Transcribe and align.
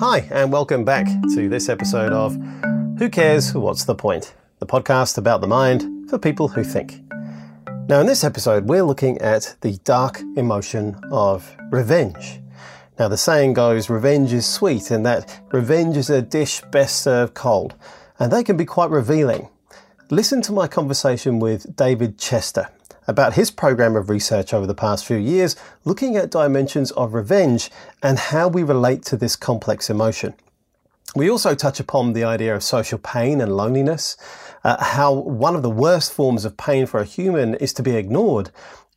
Hi, 0.00 0.26
and 0.30 0.50
welcome 0.50 0.82
back 0.82 1.06
to 1.34 1.50
this 1.50 1.68
episode 1.68 2.14
of 2.14 2.34
Who 2.98 3.10
Cares? 3.10 3.52
What's 3.52 3.84
the 3.84 3.94
Point? 3.94 4.32
The 4.58 4.64
podcast 4.64 5.18
about 5.18 5.42
the 5.42 5.46
mind 5.46 6.08
for 6.08 6.18
people 6.18 6.48
who 6.48 6.64
think. 6.64 7.02
Now, 7.86 8.00
in 8.00 8.06
this 8.06 8.24
episode, 8.24 8.64
we're 8.64 8.82
looking 8.82 9.18
at 9.18 9.56
the 9.60 9.76
dark 9.84 10.22
emotion 10.38 10.98
of 11.12 11.54
revenge. 11.70 12.40
Now, 12.98 13.08
the 13.08 13.18
saying 13.18 13.52
goes, 13.52 13.90
revenge 13.90 14.32
is 14.32 14.46
sweet, 14.46 14.90
and 14.90 15.04
that 15.04 15.38
revenge 15.52 15.98
is 15.98 16.08
a 16.08 16.22
dish 16.22 16.62
best 16.72 17.02
served 17.02 17.34
cold, 17.34 17.74
and 18.18 18.32
they 18.32 18.42
can 18.42 18.56
be 18.56 18.64
quite 18.64 18.88
revealing. 18.88 19.50
Listen 20.08 20.40
to 20.40 20.52
my 20.52 20.66
conversation 20.66 21.40
with 21.40 21.76
David 21.76 22.16
Chester 22.16 22.70
about 23.10 23.34
his 23.34 23.50
program 23.50 23.96
of 23.96 24.08
research 24.08 24.54
over 24.54 24.66
the 24.66 24.74
past 24.74 25.04
few 25.04 25.16
years, 25.16 25.56
looking 25.84 26.16
at 26.16 26.30
dimensions 26.30 26.92
of 26.92 27.12
revenge 27.12 27.70
and 28.02 28.18
how 28.18 28.46
we 28.46 28.62
relate 28.62 29.02
to 29.02 29.16
this 29.16 29.34
complex 29.36 29.90
emotion. 29.90 30.32
We 31.16 31.28
also 31.28 31.56
touch 31.56 31.80
upon 31.80 32.12
the 32.12 32.22
idea 32.22 32.54
of 32.54 32.62
social 32.62 32.98
pain 32.98 33.40
and 33.40 33.56
loneliness, 33.56 34.16
uh, 34.62 34.82
how 34.82 35.12
one 35.12 35.56
of 35.56 35.62
the 35.62 35.68
worst 35.68 36.12
forms 36.12 36.44
of 36.44 36.56
pain 36.56 36.86
for 36.86 37.00
a 37.00 37.04
human 37.04 37.56
is 37.56 37.72
to 37.74 37.82
be 37.82 37.96
ignored, 37.96 38.50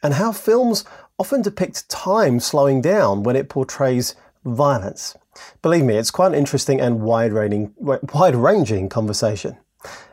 and 0.04 0.14
how 0.14 0.32
films 0.32 0.86
often 1.18 1.42
depict 1.42 1.90
time 1.90 2.40
slowing 2.40 2.82
down 2.82 3.24
when 3.24 3.36
it 3.36 3.50
portrays 3.50 4.16
violence. 4.46 5.18
Believe 5.64 5.86
me, 5.86 5.96
it's 5.96 6.12
quite 6.12 6.28
an 6.28 6.38
interesting 6.38 6.80
and 6.80 7.02
wide-ranging, 7.02 7.74
wide-ranging 7.80 8.90
conversation. 8.90 9.58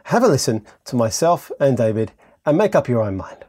Have 0.05 0.23
a 0.23 0.29
listen 0.29 0.65
to 0.87 0.97
myself 0.97 1.51
and 1.61 1.77
David 1.77 2.13
and 2.47 2.57
make 2.57 2.75
up 2.75 2.89
your 2.89 3.03
own 3.03 3.17
mind. 3.19 3.45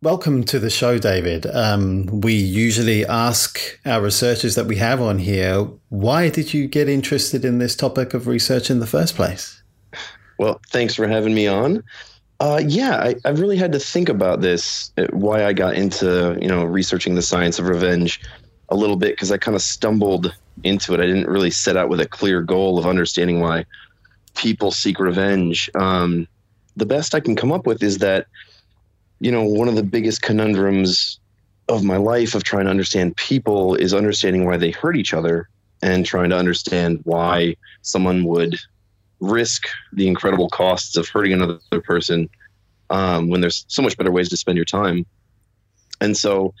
Welcome 0.00 0.44
to 0.44 0.60
the 0.60 0.70
show, 0.70 0.96
David. 0.96 1.44
Um, 1.46 2.06
we 2.20 2.32
usually 2.32 3.04
ask 3.04 3.80
our 3.84 4.00
researchers 4.00 4.54
that 4.54 4.66
we 4.66 4.76
have 4.76 5.02
on 5.02 5.18
here, 5.18 5.64
why 5.88 6.28
did 6.30 6.54
you 6.54 6.68
get 6.68 6.88
interested 6.88 7.44
in 7.44 7.58
this 7.58 7.74
topic 7.74 8.14
of 8.14 8.28
research 8.28 8.70
in 8.70 8.78
the 8.78 8.86
first 8.86 9.16
place? 9.16 9.60
Well, 10.38 10.60
thanks 10.68 10.94
for 10.94 11.08
having 11.08 11.34
me 11.34 11.48
on. 11.48 11.82
Uh, 12.38 12.62
yeah, 12.64 12.98
I, 12.98 13.16
I've 13.24 13.40
really 13.40 13.56
had 13.56 13.72
to 13.72 13.80
think 13.80 14.08
about 14.08 14.40
this, 14.40 14.92
uh, 14.98 15.08
why 15.10 15.44
I 15.44 15.52
got 15.52 15.74
into 15.74 16.38
you 16.40 16.46
know 16.46 16.62
researching 16.62 17.16
the 17.16 17.22
science 17.22 17.58
of 17.58 17.66
revenge 17.66 18.20
a 18.68 18.76
little 18.76 18.94
bit 18.94 19.16
because 19.16 19.32
I 19.32 19.36
kind 19.36 19.56
of 19.56 19.62
stumbled 19.62 20.32
into 20.62 20.94
it. 20.94 21.00
I 21.00 21.06
didn't 21.06 21.26
really 21.26 21.50
set 21.50 21.76
out 21.76 21.88
with 21.88 22.00
a 22.00 22.06
clear 22.06 22.40
goal 22.40 22.78
of 22.78 22.86
understanding 22.86 23.40
why 23.40 23.64
people 24.36 24.70
seek 24.70 25.00
revenge. 25.00 25.68
Um, 25.74 26.28
the 26.76 26.86
best 26.86 27.16
I 27.16 27.20
can 27.20 27.34
come 27.34 27.50
up 27.50 27.66
with 27.66 27.82
is 27.82 27.98
that 27.98 28.28
you 29.20 29.32
know, 29.32 29.44
one 29.44 29.68
of 29.68 29.74
the 29.74 29.82
biggest 29.82 30.22
conundrums 30.22 31.18
of 31.68 31.84
my 31.84 31.96
life 31.96 32.34
of 32.34 32.44
trying 32.44 32.64
to 32.64 32.70
understand 32.70 33.16
people 33.16 33.74
is 33.74 33.92
understanding 33.92 34.44
why 34.44 34.56
they 34.56 34.70
hurt 34.70 34.96
each 34.96 35.12
other 35.12 35.48
and 35.82 36.06
trying 36.06 36.30
to 36.30 36.36
understand 36.36 37.00
why 37.04 37.56
someone 37.82 38.24
would 38.24 38.58
risk 39.20 39.68
the 39.92 40.06
incredible 40.06 40.48
costs 40.48 40.96
of 40.96 41.08
hurting 41.08 41.32
another 41.32 41.58
person 41.84 42.28
um, 42.90 43.28
when 43.28 43.40
there's 43.40 43.64
so 43.68 43.82
much 43.82 43.96
better 43.96 44.10
ways 44.10 44.28
to 44.28 44.36
spend 44.36 44.56
your 44.56 44.64
time. 44.64 45.04
And 46.00 46.16
so, 46.16 46.54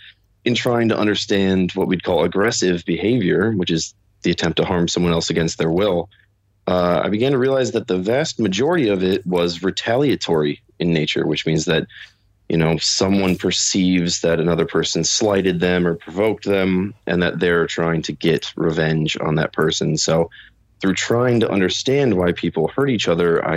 in 0.44 0.54
trying 0.54 0.88
to 0.88 0.98
understand 0.98 1.72
what 1.72 1.88
we'd 1.88 2.02
call 2.02 2.24
aggressive 2.24 2.84
behavior, 2.84 3.52
which 3.52 3.70
is 3.70 3.94
the 4.22 4.30
attempt 4.30 4.56
to 4.56 4.64
harm 4.64 4.88
someone 4.88 5.12
else 5.12 5.30
against 5.30 5.58
their 5.58 5.70
will, 5.70 6.08
uh, 6.66 7.02
I 7.04 7.08
began 7.08 7.32
to 7.32 7.38
realize 7.38 7.72
that 7.72 7.86
the 7.86 7.98
vast 7.98 8.38
majority 8.38 8.88
of 8.88 9.02
it 9.02 9.26
was 9.26 9.62
retaliatory 9.62 10.60
in 10.78 10.92
nature, 10.92 11.26
which 11.26 11.46
means 11.46 11.64
that 11.64 11.86
you 12.48 12.56
know 12.56 12.76
someone 12.78 13.36
perceives 13.36 14.20
that 14.20 14.40
another 14.40 14.66
person 14.66 15.04
slighted 15.04 15.60
them 15.60 15.86
or 15.86 15.94
provoked 15.94 16.44
them 16.44 16.94
and 17.06 17.22
that 17.22 17.40
they're 17.40 17.66
trying 17.66 18.02
to 18.02 18.12
get 18.12 18.52
revenge 18.56 19.16
on 19.20 19.34
that 19.36 19.52
person. 19.52 19.96
So 19.96 20.30
through 20.80 20.94
trying 20.94 21.40
to 21.40 21.50
understand 21.50 22.16
why 22.16 22.32
people 22.32 22.68
hurt 22.68 22.90
each 22.90 23.08
other 23.08 23.44
i, 23.46 23.56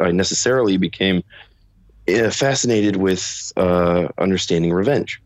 I 0.00 0.10
necessarily 0.10 0.76
became 0.76 1.22
uh, 2.08 2.30
fascinated 2.30 2.96
with 2.96 3.52
uh, 3.56 4.08
understanding 4.18 4.72
revenge 4.72 5.20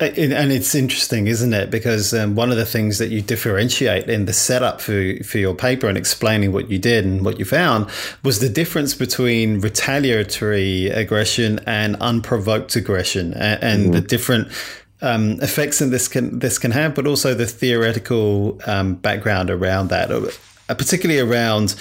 and 0.00 0.50
it's 0.50 0.74
interesting, 0.74 1.28
isn't 1.28 1.52
it? 1.52 1.70
Because 1.70 2.12
um, 2.12 2.34
one 2.34 2.50
of 2.50 2.56
the 2.56 2.66
things 2.66 2.98
that 2.98 3.10
you 3.10 3.22
differentiate 3.22 4.08
in 4.08 4.24
the 4.24 4.32
setup 4.32 4.80
for, 4.80 5.14
for 5.22 5.38
your 5.38 5.54
paper 5.54 5.88
and 5.88 5.96
explaining 5.96 6.52
what 6.52 6.70
you 6.70 6.78
did 6.78 7.04
and 7.04 7.24
what 7.24 7.38
you 7.38 7.44
found 7.44 7.88
was 8.24 8.40
the 8.40 8.48
difference 8.48 8.94
between 8.94 9.60
retaliatory 9.60 10.88
aggression 10.88 11.60
and 11.66 11.94
unprovoked 11.96 12.74
aggression 12.74 13.32
and, 13.34 13.62
and 13.62 13.82
mm-hmm. 13.82 13.92
the 13.92 14.00
different 14.00 14.48
um, 15.02 15.38
effects 15.40 15.80
that 15.80 15.86
this 15.86 16.08
can 16.08 16.38
this 16.38 16.58
can 16.58 16.70
have, 16.70 16.94
but 16.94 17.06
also 17.06 17.34
the 17.34 17.46
theoretical 17.46 18.60
um, 18.66 18.94
background 18.94 19.50
around 19.50 19.88
that, 19.88 20.10
uh, 20.10 20.74
particularly 20.74 21.20
around 21.20 21.74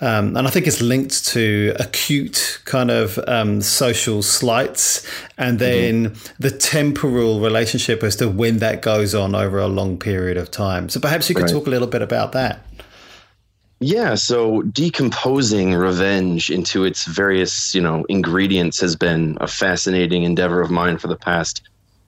um, 0.00 0.36
and 0.36 0.46
I 0.46 0.50
think 0.50 0.66
it's 0.66 0.82
linked 0.82 1.26
to 1.28 1.74
acute 1.80 2.60
kind 2.66 2.90
of 2.90 3.18
um, 3.26 3.62
social 3.62 4.22
slights 4.22 5.06
and 5.38 5.58
then 5.58 6.10
mm-hmm. 6.10 6.32
the 6.38 6.50
temporal 6.50 7.40
relationship 7.40 8.02
as 8.02 8.16
to 8.16 8.28
when 8.28 8.58
that 8.58 8.82
goes 8.82 9.14
on 9.14 9.34
over 9.34 9.58
a 9.58 9.68
long 9.68 9.96
period 9.96 10.36
of 10.36 10.50
time. 10.50 10.90
So 10.90 11.00
perhaps 11.00 11.28
you 11.30 11.34
could 11.34 11.44
right. 11.44 11.52
talk 11.52 11.66
a 11.66 11.70
little 11.70 11.88
bit 11.88 12.02
about 12.02 12.32
that. 12.32 12.66
Yeah, 13.80 14.14
so 14.14 14.62
decomposing 14.62 15.74
revenge 15.74 16.50
into 16.50 16.84
its 16.84 17.04
various, 17.04 17.74
you 17.74 17.80
know, 17.80 18.04
ingredients 18.08 18.80
has 18.80 18.96
been 18.96 19.36
a 19.40 19.46
fascinating 19.46 20.24
endeavor 20.24 20.60
of 20.60 20.70
mine 20.70 20.96
for 20.98 21.08
the 21.08 21.16
past 21.16 21.62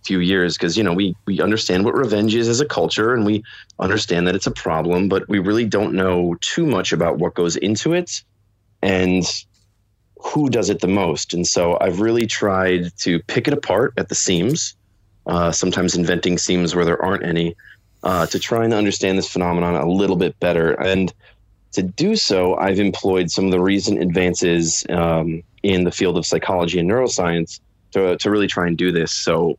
few 0.08 0.20
years 0.20 0.56
because 0.56 0.74
you 0.78 0.82
know 0.82 0.94
we 0.94 1.14
we 1.26 1.38
understand 1.42 1.84
what 1.84 1.94
revenge 1.94 2.34
is 2.34 2.48
as 2.48 2.60
a 2.60 2.64
culture 2.64 3.12
and 3.12 3.26
we 3.26 3.44
understand 3.78 4.26
that 4.26 4.34
it's 4.34 4.46
a 4.46 4.50
problem 4.66 5.06
but 5.06 5.28
we 5.28 5.38
really 5.38 5.66
don't 5.66 5.92
know 5.92 6.34
too 6.40 6.64
much 6.64 6.92
about 6.92 7.18
what 7.18 7.34
goes 7.34 7.56
into 7.56 7.92
it 7.92 8.22
and 8.80 9.44
who 10.20 10.48
does 10.50 10.68
it 10.70 10.80
the 10.80 10.88
most. 11.02 11.34
And 11.34 11.46
so 11.46 11.76
i've 11.82 12.00
really 12.00 12.26
tried 12.26 12.96
to 13.04 13.20
pick 13.34 13.46
it 13.48 13.54
apart 13.54 13.92
at 13.98 14.08
the 14.08 14.14
seams 14.14 14.74
uh, 15.26 15.52
sometimes 15.52 15.94
inventing 15.94 16.38
seams 16.38 16.74
where 16.74 16.86
there 16.86 17.02
aren't 17.04 17.24
any 17.34 17.54
uh, 18.02 18.24
to 18.32 18.38
try 18.38 18.64
and 18.64 18.72
understand 18.72 19.18
this 19.18 19.30
phenomenon 19.30 19.74
a 19.74 19.86
little 19.86 20.16
bit 20.16 20.40
better. 20.40 20.72
And 20.72 21.12
to 21.72 21.82
do 21.82 22.16
so 22.16 22.56
i've 22.56 22.80
employed 22.80 23.30
some 23.30 23.44
of 23.44 23.50
the 23.50 23.60
recent 23.60 24.00
advances 24.00 24.86
um, 24.88 25.42
in 25.62 25.84
the 25.84 25.92
field 25.98 26.16
of 26.16 26.24
psychology 26.24 26.78
and 26.78 26.88
neuroscience 26.90 27.60
to, 27.92 28.16
to 28.16 28.30
really 28.30 28.46
try 28.46 28.66
and 28.66 28.76
do 28.76 28.92
this. 28.92 29.12
So 29.12 29.58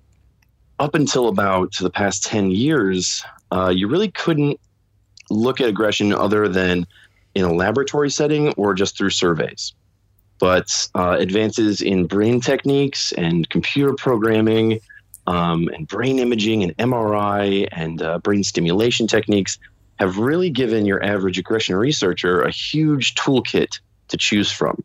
up 0.80 0.96
until 0.96 1.28
about 1.28 1.76
the 1.80 1.90
past 1.90 2.24
10 2.26 2.52
years, 2.52 3.24
uh, 3.52 3.70
you 3.70 3.88
really 3.88 4.10
couldn't 4.10 4.60
look 5.30 5.62
at 5.62 5.68
aggression 5.68 6.14
other 6.14 6.48
than 6.48 6.88
in 7.36 7.44
a 7.44 7.54
laboratory 7.54 8.10
setting 8.10 8.50
or 8.54 8.74
just 8.74 8.98
through 8.98 9.10
surveys. 9.10 9.74
But 10.40 10.88
uh, 10.96 11.18
advances 11.20 11.82
in 11.82 12.08
brain 12.08 12.40
techniques 12.40 13.12
and 13.12 13.50
computer 13.50 13.94
programming 13.94 14.80
um, 15.28 15.68
and 15.74 15.88
brain 15.88 16.18
imaging 16.18 16.64
and 16.64 16.76
MRI 16.78 17.68
and 17.72 18.02
uh, 18.02 18.20
brain 18.20 18.44
stimulation 18.44 19.06
techniques 19.06 19.60
have 20.00 20.18
really 20.18 20.50
given 20.50 20.86
your 20.86 21.04
average 21.04 21.38
aggression 21.38 21.76
researcher 21.76 22.42
a 22.42 22.52
huge 22.52 23.16
toolkit 23.16 23.80
to 24.08 24.18
choose 24.18 24.50
from. 24.50 24.82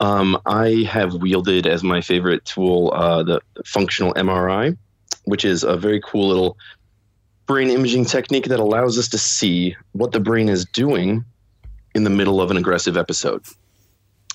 Um, 0.00 0.40
I 0.46 0.86
have 0.88 1.14
wielded 1.14 1.66
as 1.66 1.82
my 1.82 2.00
favorite 2.00 2.44
tool 2.44 2.92
uh, 2.94 3.22
the 3.22 3.40
functional 3.64 4.14
MRI, 4.14 4.76
which 5.24 5.44
is 5.44 5.64
a 5.64 5.76
very 5.76 6.00
cool 6.00 6.28
little 6.28 6.56
brain 7.46 7.70
imaging 7.70 8.04
technique 8.04 8.44
that 8.46 8.60
allows 8.60 8.98
us 8.98 9.08
to 9.08 9.18
see 9.18 9.76
what 9.92 10.12
the 10.12 10.20
brain 10.20 10.48
is 10.48 10.64
doing 10.66 11.24
in 11.94 12.04
the 12.04 12.10
middle 12.10 12.40
of 12.40 12.50
an 12.50 12.56
aggressive 12.56 12.96
episode. 12.96 13.44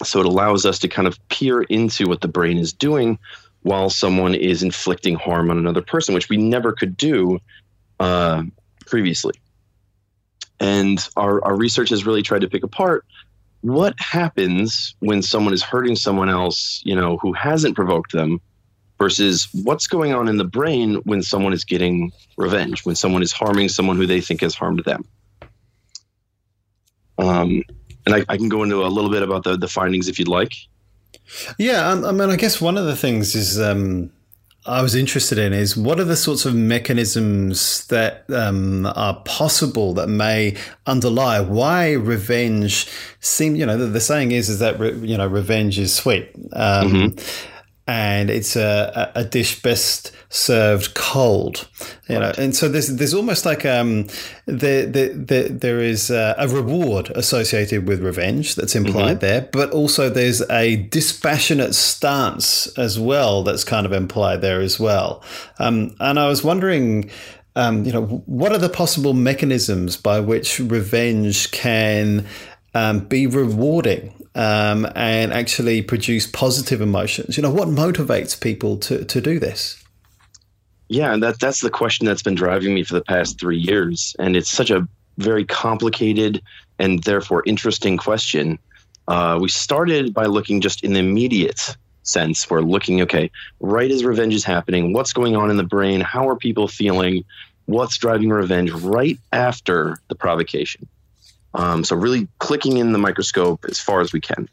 So 0.04 0.20
it 0.20 0.26
allows 0.26 0.66
us 0.66 0.80
to 0.80 0.88
kind 0.88 1.08
of 1.08 1.18
peer 1.30 1.62
into 1.62 2.08
what 2.08 2.22
the 2.22 2.28
brain 2.28 2.58
is 2.58 2.74
doing 2.74 3.20
while 3.62 3.90
someone 3.90 4.36
is 4.36 4.64
inflicting 4.64 5.16
harm 5.16 5.50
on 5.50 5.58
another 5.58 5.82
person, 5.82 6.14
which 6.14 6.28
we 6.28 6.38
never 6.38 6.74
could 6.74 6.98
do 6.98 7.40
uh, 8.00 8.44
previously. 8.86 9.36
And 10.60 11.08
our, 11.16 11.44
our 11.46 11.56
research 11.56 11.90
has 11.90 12.06
really 12.06 12.22
tried 12.22 12.42
to 12.42 12.50
pick 12.50 12.64
apart 12.64 13.06
what 13.64 13.98
happens 13.98 14.94
when 15.00 15.22
someone 15.22 15.54
is 15.54 15.64
hurting 15.64 15.96
someone 15.96 16.28
else, 16.28 16.82
you 16.84 16.94
know, 16.94 17.18
who 17.18 17.32
hasn't 17.32 17.76
provoked 17.76 18.12
them 18.12 18.42
versus 19.00 19.48
what's 19.64 19.88
going 19.88 20.14
on 20.14 20.28
in 20.28 20.36
the 20.36 20.44
brain 20.44 20.96
when 21.06 21.24
someone 21.24 21.54
is 21.54 21.64
getting 21.64 22.12
revenge, 22.36 22.86
when 22.86 22.96
someone 22.96 23.24
is 23.24 23.32
harming 23.32 23.70
someone 23.70 23.96
who 23.96 24.06
they 24.06 24.20
think 24.20 24.42
has 24.42 24.54
harmed 24.54 24.84
them. 24.84 25.06
Um, 27.18 27.64
and 28.06 28.16
I, 28.16 28.26
I 28.28 28.36
can 28.36 28.50
go 28.50 28.64
into 28.64 28.84
a 28.84 28.88
little 28.88 29.10
bit 29.10 29.24
about 29.24 29.46
the, 29.46 29.56
the 29.56 29.70
findings 29.70 30.10
if 30.10 30.20
you'd 30.20 30.28
like. 30.28 30.54
Yeah, 31.58 31.90
I 31.90 32.12
mean, 32.12 32.30
I 32.30 32.36
guess 32.36 32.60
one 32.60 32.78
of 32.78 32.86
the 32.86 32.98
things 32.98 33.34
is 33.34 33.62
um, 33.62 34.12
I 34.66 34.82
was 34.82 34.96
interested 34.96 35.38
in 35.38 35.52
is 35.52 35.76
what 35.76 36.00
are 36.00 36.06
the 36.06 36.16
sorts 36.16 36.46
of 36.46 36.56
mechanisms 36.56 37.86
that 37.88 38.24
um, 38.30 38.86
are 38.86 39.22
possible 39.26 39.94
that 39.96 40.08
may 40.08 40.56
underlie 40.88 41.42
why 41.42 41.92
revenge 41.92 42.88
seem 43.20 43.56
you 43.56 43.66
know 43.66 43.78
the, 43.78 43.88
the 43.88 44.00
saying 44.00 44.32
is 44.32 44.50
is 44.50 44.60
that 44.60 44.80
re, 44.80 44.94
you 45.00 45.18
know 45.18 45.28
revenge 45.28 45.78
is 45.80 45.94
sweet 45.94 46.32
um, 46.54 46.92
mm-hmm. 46.92 47.53
And 47.86 48.30
it's 48.30 48.56
a, 48.56 49.12
a 49.14 49.26
dish 49.26 49.62
best 49.62 50.12
served 50.30 50.94
cold, 50.94 51.68
you 52.08 52.18
know. 52.18 52.32
And 52.38 52.56
so 52.56 52.70
there's 52.70 52.88
there's 52.88 53.14
almost 53.14 53.46
like 53.46 53.66
um, 53.66 54.08
there, 54.46 54.86
there, 54.86 55.50
there 55.50 55.80
is 55.80 56.10
a 56.10 56.48
reward 56.50 57.10
associated 57.10 57.88
with 57.88 58.02
revenge 58.02 58.56
that's 58.56 58.76
implied 58.76 59.18
mm-hmm. 59.18 59.26
there, 59.26 59.50
but 59.52 59.72
also 59.72 60.10
there's 60.10 60.42
a 60.50 60.78
dispassionate 60.78 61.76
stance 61.76 62.68
as 62.78 62.98
well 62.98 63.44
that's 63.44 63.66
kind 63.66 63.86
of 63.86 63.92
implied 63.92 64.42
there 64.42 64.62
as 64.62 64.80
well. 64.80 65.22
Um, 65.60 65.96
and 66.00 66.20
I 66.20 66.28
was 66.28 66.44
wondering. 66.44 67.10
Um, 67.56 67.86
you 67.86 67.92
know, 67.92 68.24
what 68.26 68.52
are 68.52 68.58
the 68.58 68.68
possible 68.68 69.14
mechanisms 69.14 69.96
by 69.96 70.20
which 70.20 70.60
revenge 70.60 71.52
can 71.52 72.26
um, 72.74 73.02
be 73.02 73.28
rewarding 73.28 74.23
um, 74.36 74.88
and 74.96 75.34
actually 75.34 75.82
produce 75.82 76.28
positive 76.28 76.82
emotions? 76.82 77.38
You 77.38 77.44
know, 77.44 77.52
what 77.52 77.68
motivates 77.68 78.40
people 78.40 78.78
to, 78.78 79.06
to 79.06 79.22
do 79.22 79.40
this? 79.40 79.84
Yeah, 80.90 81.18
that 81.18 81.40
that's 81.40 81.62
the 81.62 81.70
question 81.70 82.06
that's 82.06 82.22
been 82.22 82.36
driving 82.36 82.74
me 82.74 82.84
for 82.84 82.94
the 82.94 83.04
past 83.04 83.40
three 83.40 83.58
years, 83.58 84.16
and 84.20 84.36
it's 84.36 84.50
such 84.50 84.70
a 84.70 84.88
very 85.18 85.46
complicated 85.46 86.42
and 86.80 87.04
therefore 87.04 87.44
interesting 87.46 87.98
question. 87.98 88.60
Uh, 89.08 89.38
we 89.42 89.50
started 89.50 90.14
by 90.14 90.26
looking 90.26 90.62
just 90.62 90.84
in 90.84 90.94
the 90.94 91.00
immediate 91.00 91.76
sense. 92.04 92.50
We're 92.50 92.62
looking, 92.62 93.02
okay, 93.02 93.32
right 93.60 93.90
as 93.90 94.04
revenge 94.04 94.34
is 94.34 94.44
happening, 94.44 94.94
what's 94.94 95.14
going 95.14 95.36
on 95.36 95.50
in 95.50 95.58
the 95.58 95.64
brain? 95.64 96.02
How 96.02 96.28
are 96.30 96.36
people 96.36 96.68
feeling? 96.68 97.24
What's 97.66 97.98
driving 97.98 98.30
revenge 98.30 98.72
right 98.72 99.18
after 99.32 99.98
the 100.10 100.16
provocation? 100.16 100.88
Um, 101.54 101.84
so 101.84 101.96
really 101.96 102.28
clicking 102.40 102.78
in 102.78 102.92
the 102.92 103.00
microscope 103.00 103.66
as 103.70 103.80
far 103.80 104.02
as 104.02 104.12
we 104.12 104.22
can. 104.22 104.50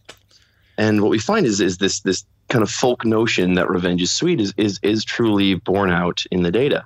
And 0.77 1.03
what 1.03 1.11
we 1.11 1.19
find 1.19 1.47
is 1.47 1.61
is 1.61 1.79
this 1.79 2.01
this 2.01 2.25
kind 2.49 2.63
of 2.63 2.71
folk 2.71 3.05
notion 3.05 3.55
that 3.55 3.71
revenge 3.71 4.03
is 4.03 4.11
sweet 4.11 4.41
is 4.41 4.53
is 4.57 4.79
is 4.83 5.05
truly 5.05 5.55
borne 5.55 5.91
out 5.91 6.25
in 6.31 6.43
the 6.43 6.51
data. 6.51 6.85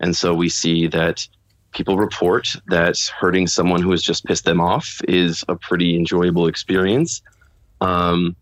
And 0.00 0.16
so 0.16 0.34
we 0.34 0.48
see 0.48 0.86
that 0.88 1.26
people 1.72 1.98
report 1.98 2.54
that 2.68 2.96
hurting 3.18 3.46
someone 3.46 3.82
who 3.82 3.90
has 3.90 4.02
just 4.02 4.24
pissed 4.24 4.44
them 4.44 4.60
off 4.60 5.00
is 5.06 5.44
a 5.48 5.56
pretty 5.56 5.96
enjoyable 5.96 6.46
experience. 6.46 7.22
Um, 7.80 8.36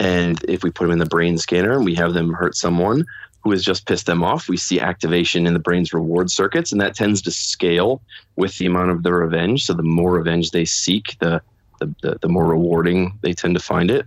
and 0.00 0.42
if 0.48 0.62
we 0.62 0.70
put 0.70 0.84
them 0.84 0.92
in 0.92 0.98
the 0.98 1.06
brain 1.06 1.38
scanner 1.38 1.72
and 1.72 1.84
we 1.84 1.94
have 1.94 2.14
them 2.14 2.32
hurt 2.32 2.56
someone, 2.56 3.04
who 3.44 3.50
has 3.50 3.62
just 3.62 3.86
pissed 3.86 4.06
them 4.06 4.24
off, 4.24 4.48
we 4.48 4.56
see 4.56 4.80
activation 4.80 5.46
in 5.46 5.52
the 5.52 5.60
brain's 5.60 5.92
reward 5.92 6.30
circuits, 6.30 6.72
and 6.72 6.80
that 6.80 6.94
tends 6.94 7.20
to 7.22 7.30
scale 7.30 8.00
with 8.36 8.56
the 8.56 8.64
amount 8.64 8.90
of 8.90 9.02
the 9.02 9.12
revenge. 9.12 9.66
So 9.66 9.74
the 9.74 9.82
more 9.82 10.12
revenge 10.12 10.50
they 10.50 10.64
seek, 10.64 11.16
the 11.20 11.42
the, 11.80 11.94
the, 12.02 12.18
the 12.22 12.28
more 12.28 12.46
rewarding 12.46 13.18
they 13.20 13.34
tend 13.34 13.54
to 13.54 13.62
find 13.62 13.90
it. 13.90 14.06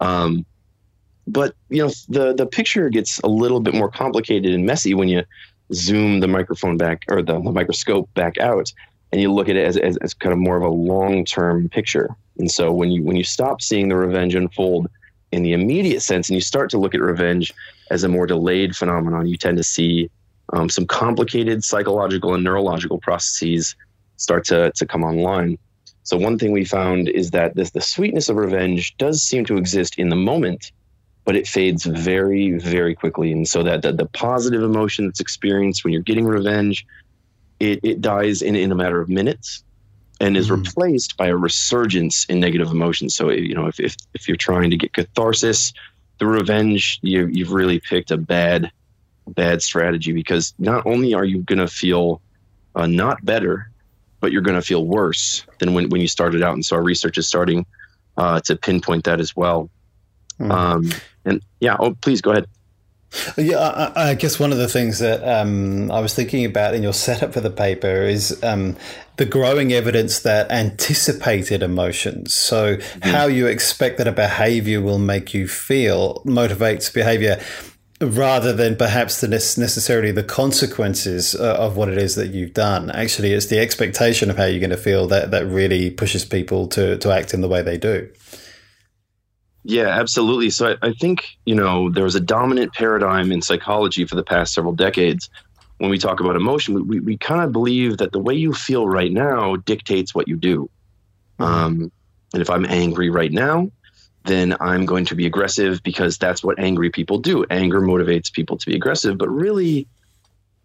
Um, 0.00 0.44
but 1.26 1.54
you 1.70 1.82
know, 1.82 1.90
the 2.08 2.34
the 2.34 2.46
picture 2.46 2.90
gets 2.90 3.18
a 3.20 3.28
little 3.28 3.60
bit 3.60 3.74
more 3.74 3.90
complicated 3.90 4.52
and 4.52 4.66
messy 4.66 4.92
when 4.92 5.08
you 5.08 5.24
zoom 5.72 6.20
the 6.20 6.28
microphone 6.28 6.76
back 6.76 7.04
or 7.08 7.22
the, 7.22 7.40
the 7.40 7.52
microscope 7.52 8.12
back 8.12 8.36
out, 8.38 8.70
and 9.10 9.22
you 9.22 9.32
look 9.32 9.48
at 9.48 9.56
it 9.56 9.64
as, 9.64 9.76
as, 9.78 9.96
as 9.98 10.12
kind 10.12 10.32
of 10.32 10.38
more 10.38 10.56
of 10.58 10.62
a 10.62 10.68
long 10.68 11.24
term 11.24 11.68
picture. 11.70 12.14
And 12.38 12.50
so 12.50 12.70
when 12.70 12.90
you 12.90 13.02
when 13.02 13.16
you 13.16 13.24
stop 13.24 13.62
seeing 13.62 13.88
the 13.88 13.96
revenge 13.96 14.34
unfold 14.34 14.88
in 15.32 15.42
the 15.42 15.54
immediate 15.54 16.02
sense, 16.02 16.28
and 16.28 16.34
you 16.34 16.42
start 16.42 16.68
to 16.70 16.78
look 16.78 16.94
at 16.94 17.00
revenge 17.00 17.54
as 17.90 18.04
a 18.04 18.08
more 18.08 18.26
delayed 18.26 18.76
phenomenon, 18.76 19.26
you 19.26 19.36
tend 19.36 19.56
to 19.56 19.64
see 19.64 20.10
um, 20.52 20.68
some 20.68 20.86
complicated 20.86 21.64
psychological 21.64 22.34
and 22.34 22.44
neurological 22.44 22.98
processes 22.98 23.76
start 24.16 24.44
to, 24.46 24.72
to 24.72 24.86
come 24.86 25.04
online. 25.04 25.58
So 26.02 26.16
one 26.16 26.38
thing 26.38 26.52
we 26.52 26.64
found 26.64 27.08
is 27.08 27.32
that 27.32 27.56
this, 27.56 27.70
the 27.70 27.80
sweetness 27.80 28.28
of 28.28 28.36
revenge 28.36 28.96
does 28.96 29.22
seem 29.22 29.44
to 29.46 29.56
exist 29.56 29.98
in 29.98 30.08
the 30.08 30.16
moment, 30.16 30.70
but 31.24 31.34
it 31.34 31.48
fades 31.48 31.84
very, 31.84 32.52
very 32.58 32.94
quickly. 32.94 33.32
And 33.32 33.46
so 33.46 33.62
that 33.64 33.82
the, 33.82 33.92
the 33.92 34.06
positive 34.06 34.62
emotion 34.62 35.06
that's 35.06 35.20
experienced 35.20 35.82
when 35.82 35.92
you're 35.92 36.02
getting 36.02 36.24
revenge, 36.24 36.86
it, 37.58 37.80
it 37.82 38.00
dies 38.00 38.40
in, 38.42 38.54
in 38.54 38.70
a 38.70 38.76
matter 38.76 39.00
of 39.00 39.08
minutes 39.08 39.64
and 40.20 40.36
is 40.36 40.48
mm. 40.48 40.58
replaced 40.58 41.16
by 41.16 41.26
a 41.26 41.36
resurgence 41.36 42.24
in 42.26 42.38
negative 42.38 42.70
emotions. 42.70 43.14
So, 43.14 43.30
you 43.30 43.54
know, 43.54 43.66
if, 43.66 43.80
if, 43.80 43.96
if 44.14 44.28
you're 44.28 44.36
trying 44.36 44.70
to 44.70 44.76
get 44.76 44.92
catharsis 44.92 45.72
through 46.18 46.38
revenge, 46.38 46.98
you, 47.02 47.26
you've 47.26 47.52
really 47.52 47.80
picked 47.80 48.10
a 48.10 48.16
bad, 48.16 48.70
bad 49.28 49.62
strategy 49.62 50.12
because 50.12 50.54
not 50.58 50.86
only 50.86 51.14
are 51.14 51.24
you 51.24 51.42
going 51.42 51.58
to 51.58 51.68
feel 51.68 52.20
uh, 52.74 52.86
not 52.86 53.24
better, 53.24 53.70
but 54.20 54.32
you're 54.32 54.42
going 54.42 54.58
to 54.58 54.66
feel 54.66 54.86
worse 54.86 55.44
than 55.58 55.74
when, 55.74 55.88
when 55.90 56.00
you 56.00 56.08
started 56.08 56.42
out. 56.42 56.54
And 56.54 56.64
so 56.64 56.76
our 56.76 56.82
research 56.82 57.18
is 57.18 57.26
starting 57.26 57.66
uh, 58.16 58.40
to 58.40 58.56
pinpoint 58.56 59.04
that 59.04 59.20
as 59.20 59.36
well. 59.36 59.70
Mm. 60.40 60.50
Um, 60.50 60.90
and 61.24 61.42
yeah, 61.60 61.76
oh, 61.78 61.94
please 61.94 62.20
go 62.20 62.30
ahead. 62.30 62.46
Yeah, 63.36 63.58
I, 63.58 64.10
I, 64.10 64.14
guess 64.14 64.38
one 64.38 64.52
of 64.52 64.58
the 64.58 64.68
things 64.68 64.98
that 64.98 65.22
um, 65.22 65.90
I 65.90 66.00
was 66.00 66.14
thinking 66.14 66.44
about 66.44 66.74
in 66.74 66.82
your 66.82 66.92
setup 66.92 67.32
for 67.32 67.40
the 67.40 67.50
paper 67.50 68.02
is 68.02 68.42
um, 68.42 68.76
the 69.16 69.26
growing 69.26 69.72
evidence 69.72 70.20
that 70.20 70.50
anticipated 70.50 71.62
emotions, 71.62 72.34
so 72.34 72.76
mm-hmm. 72.76 73.08
how 73.08 73.26
you 73.26 73.46
expect 73.46 73.98
that 73.98 74.08
a 74.08 74.12
behavior 74.12 74.80
will 74.80 74.98
make 74.98 75.34
you 75.34 75.48
feel, 75.48 76.22
motivates 76.24 76.92
behavior 76.92 77.40
rather 78.00 78.52
than 78.52 78.76
perhaps 78.76 79.20
the 79.20 79.28
necessarily 79.28 80.10
the 80.10 80.22
consequences 80.22 81.34
uh, 81.34 81.54
of 81.54 81.76
what 81.76 81.88
it 81.88 81.96
is 81.96 82.14
that 82.14 82.28
you've 82.28 82.52
done. 82.52 82.90
Actually, 82.90 83.32
it's 83.32 83.46
the 83.46 83.58
expectation 83.58 84.28
of 84.28 84.36
how 84.36 84.44
you're 84.44 84.60
going 84.60 84.70
to 84.70 84.76
feel 84.76 85.06
that, 85.06 85.30
that 85.30 85.46
really 85.46 85.90
pushes 85.90 86.24
people 86.24 86.66
to, 86.68 86.98
to 86.98 87.10
act 87.10 87.32
in 87.32 87.40
the 87.40 87.48
way 87.48 87.62
they 87.62 87.78
do. 87.78 88.08
Yeah, 89.68 89.88
absolutely. 89.88 90.50
So 90.50 90.76
I, 90.80 90.88
I, 90.88 90.92
think, 90.92 91.38
you 91.44 91.56
know, 91.56 91.90
there 91.90 92.04
was 92.04 92.14
a 92.14 92.20
dominant 92.20 92.72
paradigm 92.72 93.32
in 93.32 93.42
psychology 93.42 94.04
for 94.04 94.14
the 94.14 94.22
past 94.22 94.54
several 94.54 94.72
decades. 94.72 95.28
When 95.78 95.90
we 95.90 95.98
talk 95.98 96.20
about 96.20 96.36
emotion, 96.36 96.86
we, 96.86 97.00
we 97.00 97.16
kind 97.16 97.42
of 97.42 97.50
believe 97.50 97.98
that 97.98 98.12
the 98.12 98.20
way 98.20 98.34
you 98.34 98.54
feel 98.54 98.88
right 98.88 99.10
now 99.10 99.56
dictates 99.56 100.14
what 100.14 100.28
you 100.28 100.36
do. 100.36 100.70
Mm-hmm. 101.40 101.42
Um, 101.42 101.92
and 102.32 102.40
if 102.40 102.48
I'm 102.48 102.64
angry 102.64 103.10
right 103.10 103.32
now, 103.32 103.72
then 104.24 104.54
I'm 104.60 104.86
going 104.86 105.04
to 105.06 105.16
be 105.16 105.26
aggressive 105.26 105.82
because 105.82 106.16
that's 106.16 106.44
what 106.44 106.60
angry 106.60 106.90
people 106.90 107.18
do. 107.18 107.44
Anger 107.50 107.80
motivates 107.80 108.32
people 108.32 108.56
to 108.58 108.66
be 108.66 108.76
aggressive. 108.76 109.18
But 109.18 109.30
really, 109.30 109.88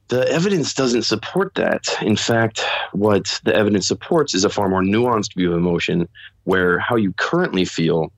the 0.10 0.30
evidence 0.30 0.76
doesn't 0.76 1.04
support 1.04 1.56
that. 1.56 1.88
In 2.04 2.16
fact, 2.16 2.64
what 2.92 3.40
the 3.46 3.56
evidence 3.56 3.88
supports 3.88 4.36
is 4.36 4.46
a 4.46 4.50
far 4.50 4.70
more 4.70 4.84
nuanced 4.84 5.34
view 5.34 5.54
of 5.54 5.58
emotion 5.58 6.08
where 6.44 6.78
how 6.78 6.98
you 6.98 7.14
currently 7.14 7.66
feel 7.66 8.12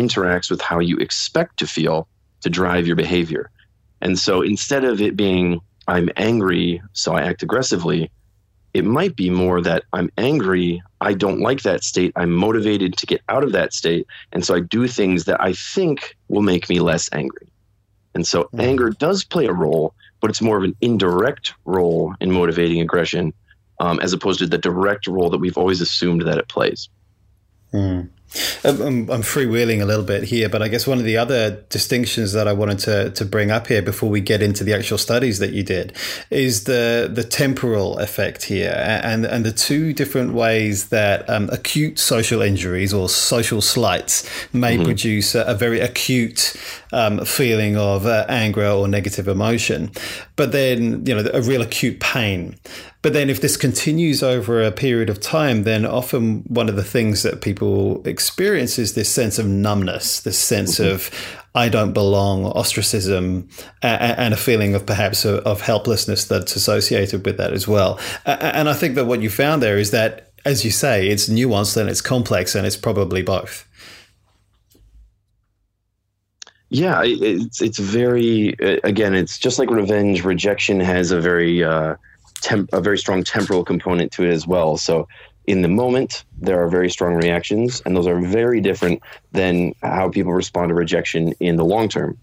interacts 0.00 0.50
with 0.50 0.60
how 0.60 0.78
you 0.78 0.96
expect 0.96 1.58
to 1.58 1.66
feel 1.66 2.08
to 2.40 2.50
drive 2.50 2.86
your 2.86 2.96
behavior. 2.96 3.50
And 4.00 4.18
so 4.18 4.42
instead 4.42 4.84
of 4.84 5.00
it 5.00 5.16
being, 5.16 5.60
I'm 5.86 6.08
angry, 6.16 6.82
so 6.92 7.14
I 7.14 7.22
act 7.22 7.42
aggressively, 7.42 8.10
it 8.72 8.84
might 8.84 9.16
be 9.16 9.30
more 9.30 9.60
that 9.60 9.82
I'm 9.92 10.10
angry, 10.16 10.82
I 11.00 11.12
don't 11.14 11.40
like 11.40 11.62
that 11.62 11.82
state, 11.82 12.12
I'm 12.16 12.32
motivated 12.32 12.96
to 12.98 13.06
get 13.06 13.20
out 13.28 13.44
of 13.44 13.52
that 13.52 13.74
state. 13.74 14.06
And 14.32 14.44
so 14.44 14.54
I 14.54 14.60
do 14.60 14.86
things 14.86 15.24
that 15.24 15.40
I 15.40 15.52
think 15.52 16.16
will 16.28 16.42
make 16.42 16.68
me 16.68 16.80
less 16.80 17.08
angry. 17.12 17.48
And 18.14 18.26
so 18.26 18.44
mm. 18.44 18.62
anger 18.62 18.90
does 18.90 19.24
play 19.24 19.46
a 19.46 19.52
role, 19.52 19.94
but 20.20 20.30
it's 20.30 20.40
more 20.40 20.56
of 20.56 20.64
an 20.64 20.76
indirect 20.80 21.54
role 21.64 22.14
in 22.20 22.30
motivating 22.30 22.80
aggression 22.80 23.32
um, 23.80 23.98
as 24.00 24.12
opposed 24.12 24.38
to 24.40 24.46
the 24.46 24.58
direct 24.58 25.06
role 25.06 25.30
that 25.30 25.38
we've 25.38 25.58
always 25.58 25.80
assumed 25.80 26.22
that 26.22 26.38
it 26.38 26.48
plays. 26.48 26.88
Mm. 27.72 28.08
I'm, 28.62 29.10
I'm 29.10 29.22
freewheeling 29.22 29.82
a 29.82 29.84
little 29.84 30.04
bit 30.04 30.24
here, 30.24 30.48
but 30.48 30.62
I 30.62 30.68
guess 30.68 30.86
one 30.86 30.98
of 30.98 31.04
the 31.04 31.16
other 31.16 31.62
distinctions 31.68 32.32
that 32.32 32.46
I 32.46 32.52
wanted 32.52 32.78
to, 32.80 33.10
to 33.10 33.24
bring 33.24 33.50
up 33.50 33.66
here 33.66 33.82
before 33.82 34.08
we 34.08 34.20
get 34.20 34.40
into 34.42 34.62
the 34.62 34.72
actual 34.72 34.98
studies 34.98 35.38
that 35.40 35.52
you 35.52 35.62
did 35.62 35.96
is 36.30 36.64
the 36.64 37.10
the 37.12 37.24
temporal 37.24 37.98
effect 37.98 38.44
here, 38.44 38.74
and 39.02 39.24
and 39.24 39.44
the 39.44 39.52
two 39.52 39.92
different 39.92 40.32
ways 40.32 40.90
that 40.90 41.28
um, 41.28 41.48
acute 41.50 41.98
social 41.98 42.40
injuries 42.40 42.94
or 42.94 43.08
social 43.08 43.60
slights 43.60 44.28
may 44.52 44.76
mm-hmm. 44.76 44.84
produce 44.84 45.34
a, 45.34 45.42
a, 45.44 45.54
very 45.54 45.80
acute 45.80 46.54
um, 46.92 47.24
feeling 47.24 47.76
of 47.76 48.06
uh, 48.06 48.26
anger 48.28 48.66
or 48.66 48.86
negative 48.86 49.26
emotion, 49.26 49.90
but 50.36 50.52
then 50.52 51.04
you 51.04 51.14
know 51.14 51.28
a 51.32 51.42
real 51.42 51.62
acute 51.62 51.98
pain. 51.98 52.56
But 53.02 53.14
then, 53.14 53.30
if 53.30 53.40
this 53.40 53.56
continues 53.56 54.22
over 54.22 54.62
a 54.62 54.70
period 54.70 55.08
of 55.08 55.20
time, 55.20 55.62
then 55.62 55.86
often 55.86 56.42
one 56.48 56.68
of 56.68 56.76
the 56.76 56.84
things 56.84 57.22
that 57.22 57.40
people 57.40 58.06
experience 58.06 58.78
is 58.78 58.92
this 58.92 59.08
sense 59.08 59.38
of 59.38 59.46
numbness, 59.46 60.20
this 60.20 60.38
sense 60.38 60.78
mm-hmm. 60.78 60.92
of 60.92 61.10
I 61.54 61.68
don't 61.68 61.92
belong, 61.92 62.44
ostracism, 62.44 63.48
and 63.82 64.34
a 64.34 64.36
feeling 64.36 64.74
of 64.74 64.84
perhaps 64.84 65.24
of 65.24 65.62
helplessness 65.62 66.26
that's 66.26 66.54
associated 66.54 67.24
with 67.24 67.38
that 67.38 67.52
as 67.52 67.66
well. 67.66 67.98
And 68.26 68.68
I 68.68 68.74
think 68.74 68.94
that 68.96 69.06
what 69.06 69.22
you 69.22 69.30
found 69.30 69.62
there 69.62 69.78
is 69.78 69.90
that, 69.92 70.32
as 70.44 70.64
you 70.64 70.70
say, 70.70 71.08
it's 71.08 71.28
nuanced 71.28 71.76
and 71.76 71.88
it's 71.88 72.02
complex, 72.02 72.54
and 72.54 72.66
it's 72.66 72.76
probably 72.76 73.22
both. 73.22 73.66
Yeah, 76.68 77.02
it's 77.04 77.60
it's 77.60 77.78
very 77.78 78.54
again, 78.84 79.14
it's 79.14 79.38
just 79.38 79.58
like 79.58 79.70
revenge. 79.70 80.24
Rejection 80.24 80.78
has 80.78 81.10
a 81.10 81.20
very 81.20 81.64
uh, 81.64 81.96
temp- 82.40 82.70
a 82.72 82.80
very 82.80 82.98
strong 82.98 83.24
temporal 83.24 83.64
component 83.64 84.12
to 84.12 84.24
it 84.24 84.30
as 84.30 84.46
well. 84.46 84.76
So 84.76 85.08
in 85.46 85.62
the 85.62 85.68
moment, 85.68 86.24
there 86.38 86.62
are 86.62 86.68
very 86.68 86.90
strong 86.90 87.14
reactions, 87.14 87.82
and 87.84 87.96
those 87.96 88.06
are 88.06 88.20
very 88.20 88.60
different 88.60 89.02
than 89.32 89.74
how 89.82 90.08
people 90.08 90.32
respond 90.32 90.68
to 90.68 90.74
rejection 90.74 91.32
in 91.40 91.56
the 91.56 91.64
long 91.64 91.88
term. 91.88 92.18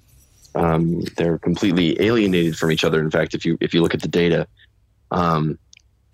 Um, 0.56 1.02
they're 1.18 1.38
completely 1.38 2.02
alienated 2.02 2.58
from 2.58 2.72
each 2.72 2.84
other. 2.84 3.00
In 3.00 3.12
fact, 3.12 3.34
if 3.34 3.46
you 3.46 3.58
if 3.60 3.74
you 3.74 3.82
look 3.82 3.94
at 3.94 4.02
the 4.02 4.08
data, 4.08 4.48
um, 5.12 5.60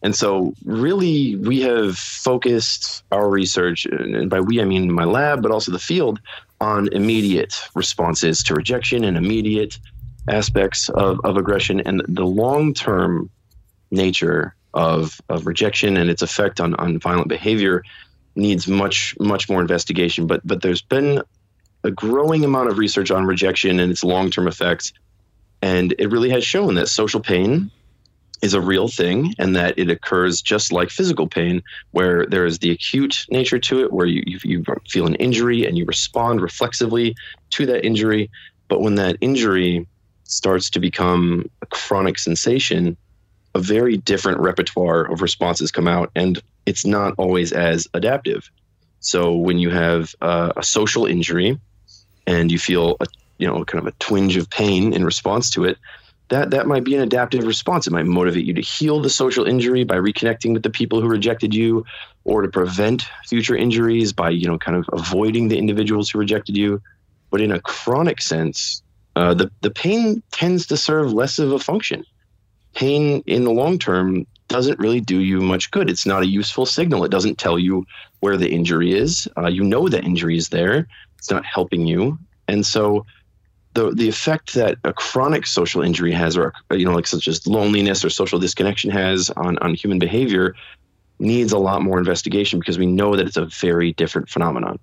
and 0.01 0.15
so 0.15 0.53
really 0.65 1.35
we 1.35 1.61
have 1.61 1.97
focused 1.97 3.03
our 3.11 3.29
research, 3.29 3.85
and 3.85 4.29
by 4.29 4.39
we 4.39 4.61
I 4.61 4.65
mean 4.65 4.91
my 4.91 5.05
lab, 5.05 5.41
but 5.41 5.51
also 5.51 5.71
the 5.71 5.79
field, 5.79 6.19
on 6.59 6.87
immediate 6.93 7.53
responses 7.75 8.43
to 8.43 8.53
rejection 8.53 9.03
and 9.03 9.17
immediate 9.17 9.77
aspects 10.27 10.89
of, 10.89 11.19
of 11.23 11.35
aggression 11.37 11.81
and 11.81 12.01
the 12.07 12.25
long 12.25 12.73
term 12.73 13.29
nature 13.93 14.55
of, 14.73 15.21
of 15.29 15.45
rejection 15.45 15.95
and 15.97 16.09
its 16.09 16.21
effect 16.21 16.59
on, 16.59 16.73
on 16.75 16.99
violent 16.99 17.29
behavior 17.29 17.83
needs 18.35 18.67
much 18.67 19.15
much 19.19 19.49
more 19.49 19.61
investigation. 19.61 20.27
But 20.27 20.45
but 20.45 20.61
there's 20.61 20.81
been 20.81 21.21
a 21.83 21.91
growing 21.91 22.43
amount 22.43 22.69
of 22.69 22.77
research 22.77 23.11
on 23.11 23.25
rejection 23.25 23.79
and 23.79 23.91
its 23.91 24.03
long 24.03 24.31
term 24.31 24.47
effects, 24.47 24.93
and 25.61 25.93
it 25.99 26.11
really 26.11 26.29
has 26.29 26.43
shown 26.43 26.75
that 26.75 26.87
social 26.87 27.19
pain 27.19 27.71
is 28.41 28.53
a 28.53 28.61
real 28.61 28.89
thing 28.89 29.33
and 29.39 29.55
that 29.55 29.77
it 29.79 29.89
occurs 29.89 30.41
just 30.41 30.73
like 30.73 30.89
physical 30.89 31.27
pain, 31.27 31.63
where 31.91 32.25
there 32.25 32.45
is 32.45 32.59
the 32.59 32.71
acute 32.71 33.25
nature 33.29 33.57
to 33.57 33.81
it, 33.81 33.93
where 33.93 34.05
you, 34.05 34.21
you, 34.25 34.37
you 34.43 34.65
feel 34.89 35.07
an 35.07 35.15
injury 35.15 35.65
and 35.65 35.77
you 35.77 35.85
respond 35.85 36.41
reflexively 36.41 37.15
to 37.51 37.65
that 37.65 37.85
injury. 37.85 38.29
But 38.67 38.81
when 38.81 38.95
that 38.95 39.15
injury 39.21 39.87
starts 40.25 40.69
to 40.71 40.81
become 40.81 41.49
a 41.61 41.65
chronic 41.67 42.19
sensation, 42.19 42.97
a 43.55 43.59
very 43.59 43.97
different 43.97 44.39
repertoire 44.39 45.03
of 45.11 45.21
responses 45.21 45.71
come 45.71 45.87
out, 45.87 46.11
and 46.15 46.41
it's 46.65 46.85
not 46.85 47.13
always 47.17 47.51
as 47.51 47.87
adaptive. 47.93 48.49
So 48.99 49.35
when 49.35 49.59
you 49.59 49.69
have 49.69 50.15
uh, 50.21 50.53
a 50.55 50.63
social 50.63 51.05
injury 51.05 51.59
and 52.25 52.51
you 52.51 52.57
feel 52.57 52.97
a 52.99 53.05
you 53.37 53.47
know 53.47 53.63
kind 53.65 53.85
of 53.85 53.87
a 53.87 53.95
twinge 53.99 54.37
of 54.37 54.49
pain 54.49 54.93
in 54.93 55.03
response 55.03 55.49
to 55.51 55.65
it, 55.65 55.77
that 56.29 56.51
that 56.51 56.67
might 56.67 56.83
be 56.83 56.95
an 56.95 57.01
adaptive 57.01 57.45
response. 57.45 57.85
It 57.85 57.91
might 57.91 58.05
motivate 58.05 58.45
you 58.45 58.53
to 58.53 58.61
heal 58.61 59.01
the 59.01 59.09
social 59.09 59.45
injury 59.45 59.83
by 59.83 59.97
reconnecting 59.97 60.53
with 60.53 60.63
the 60.63 60.69
people 60.69 61.01
who 61.01 61.07
rejected 61.07 61.53
you, 61.53 61.85
or 62.23 62.41
to 62.41 62.47
prevent 62.47 63.05
future 63.25 63.55
injuries 63.55 64.13
by 64.13 64.29
you 64.29 64.47
know 64.47 64.57
kind 64.57 64.77
of 64.77 64.89
avoiding 64.93 65.49
the 65.49 65.57
individuals 65.57 66.09
who 66.09 66.19
rejected 66.19 66.57
you. 66.57 66.81
But 67.29 67.41
in 67.41 67.51
a 67.51 67.59
chronic 67.59 68.21
sense, 68.21 68.81
uh, 69.15 69.33
the 69.33 69.51
the 69.61 69.71
pain 69.71 70.23
tends 70.31 70.67
to 70.67 70.77
serve 70.77 71.13
less 71.13 71.39
of 71.39 71.51
a 71.51 71.59
function 71.59 72.05
pain 72.73 73.23
in 73.25 73.43
the 73.43 73.51
long 73.51 73.79
term 73.79 74.25
doesn't 74.47 74.79
really 74.79 74.99
do 74.99 75.19
you 75.19 75.41
much 75.41 75.71
good. 75.71 75.89
It's 75.89 76.05
not 76.05 76.23
a 76.23 76.27
useful 76.27 76.65
signal. 76.65 77.03
It 77.03 77.11
doesn't 77.11 77.37
tell 77.37 77.57
you 77.57 77.85
where 78.19 78.37
the 78.37 78.49
injury 78.49 78.93
is. 78.93 79.27
Uh, 79.37 79.47
you 79.47 79.63
know 79.63 79.87
the 79.87 80.01
injury 80.01 80.37
is 80.37 80.49
there. 80.49 80.87
It's 81.17 81.31
not 81.31 81.45
helping 81.45 81.87
you, 81.87 82.19
and 82.47 82.65
so 82.65 83.05
the 83.73 83.91
the 83.91 84.07
effect 84.07 84.53
that 84.53 84.77
a 84.83 84.93
chronic 84.93 85.45
social 85.45 85.81
injury 85.81 86.11
has, 86.11 86.37
or 86.37 86.53
you 86.71 86.85
know, 86.85 86.93
like 86.93 87.07
such 87.07 87.27
as 87.27 87.47
loneliness 87.47 88.03
or 88.03 88.09
social 88.09 88.39
disconnection 88.39 88.91
has 88.91 89.29
on 89.31 89.57
on 89.59 89.73
human 89.73 89.99
behavior, 89.99 90.55
needs 91.19 91.51
a 91.51 91.57
lot 91.57 91.81
more 91.81 91.97
investigation 91.97 92.59
because 92.59 92.77
we 92.77 92.85
know 92.85 93.15
that 93.15 93.25
it's 93.25 93.37
a 93.37 93.45
very 93.45 93.93
different 93.93 94.29
phenomenon. 94.29 94.79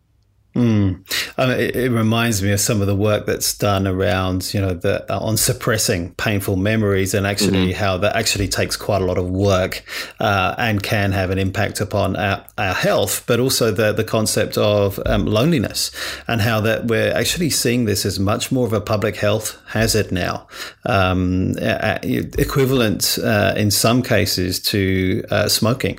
Mm. 0.54 1.04
Um, 1.38 1.50
it, 1.50 1.76
it, 1.76 1.90
reminds 1.90 2.42
me 2.42 2.50
of 2.50 2.59
some 2.59 2.80
of 2.80 2.88
the 2.88 2.97
work 2.97 3.25
that's 3.25 3.57
done 3.57 3.87
around, 3.87 4.52
you 4.52 4.61
know, 4.61 4.75
the, 4.75 5.11
uh, 5.12 5.21
on 5.21 5.37
suppressing 5.37 6.12
painful 6.14 6.57
memories, 6.57 7.14
and 7.14 7.25
actually 7.25 7.69
mm-hmm. 7.69 7.78
how 7.78 7.99
that 7.99 8.16
actually 8.16 8.49
takes 8.49 8.76
quite 8.76 9.00
a 9.00 9.04
lot 9.04 9.16
of 9.16 9.30
work 9.30 9.85
uh, 10.19 10.57
and 10.59 10.83
can 10.83 11.12
have 11.12 11.30
an 11.30 11.38
impact 11.38 11.80
upon 11.80 12.16
our, 12.16 12.45
our 12.59 12.75
health, 12.75 13.25
but 13.28 13.38
also 13.38 13.71
the 13.71 13.92
the 13.92 14.02
concept 14.02 14.59
of 14.59 14.99
um, 15.07 15.25
loneliness 15.25 15.92
and 16.26 16.40
how 16.40 16.61
that 16.61 16.87
we're 16.87 17.12
actually 17.14 17.50
seeing 17.50 17.85
this 17.85 18.04
as 18.04 18.19
much 18.19 18.50
more 18.50 18.66
of 18.66 18.73
a 18.73 18.80
public 18.80 19.14
health 19.16 19.57
hazard 19.69 20.11
now, 20.11 20.49
um, 20.85 21.54
equivalent 21.62 23.19
uh, 23.23 23.54
in 23.57 23.71
some 23.71 24.02
cases 24.02 24.61
to 24.61 25.23
uh, 25.30 25.49
smoking 25.49 25.99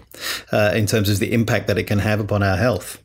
uh, 0.52 0.74
in 0.76 0.86
terms 0.86 1.10
of 1.10 1.20
the 1.20 1.32
impact 1.32 1.68
that 1.68 1.78
it 1.78 1.84
can 1.84 2.00
have 2.00 2.20
upon 2.20 2.44
our 2.44 2.58
health. 2.58 3.02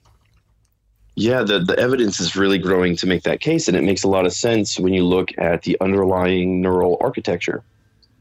Yeah, 1.19 1.43
the, 1.45 1.61
the 1.61 1.79
evidence 1.79 2.21
is 2.21 2.37
really 2.37 2.59
growing 2.59 2.95
to 2.97 3.07
make 3.07 3.23
that 3.23 3.41
case, 3.41 3.69
and 3.69 3.77
it 3.77 3.83
makes 3.83 4.05
a 4.05 4.09
lot 4.09 4.27
of 4.27 4.35
sense 4.35 4.79
when 4.79 4.93
you 4.93 5.03
look 5.03 5.31
at 5.39 5.63
the 5.63 5.79
underlying 5.81 6.61
neural 6.61 6.99
architecture. 7.01 7.65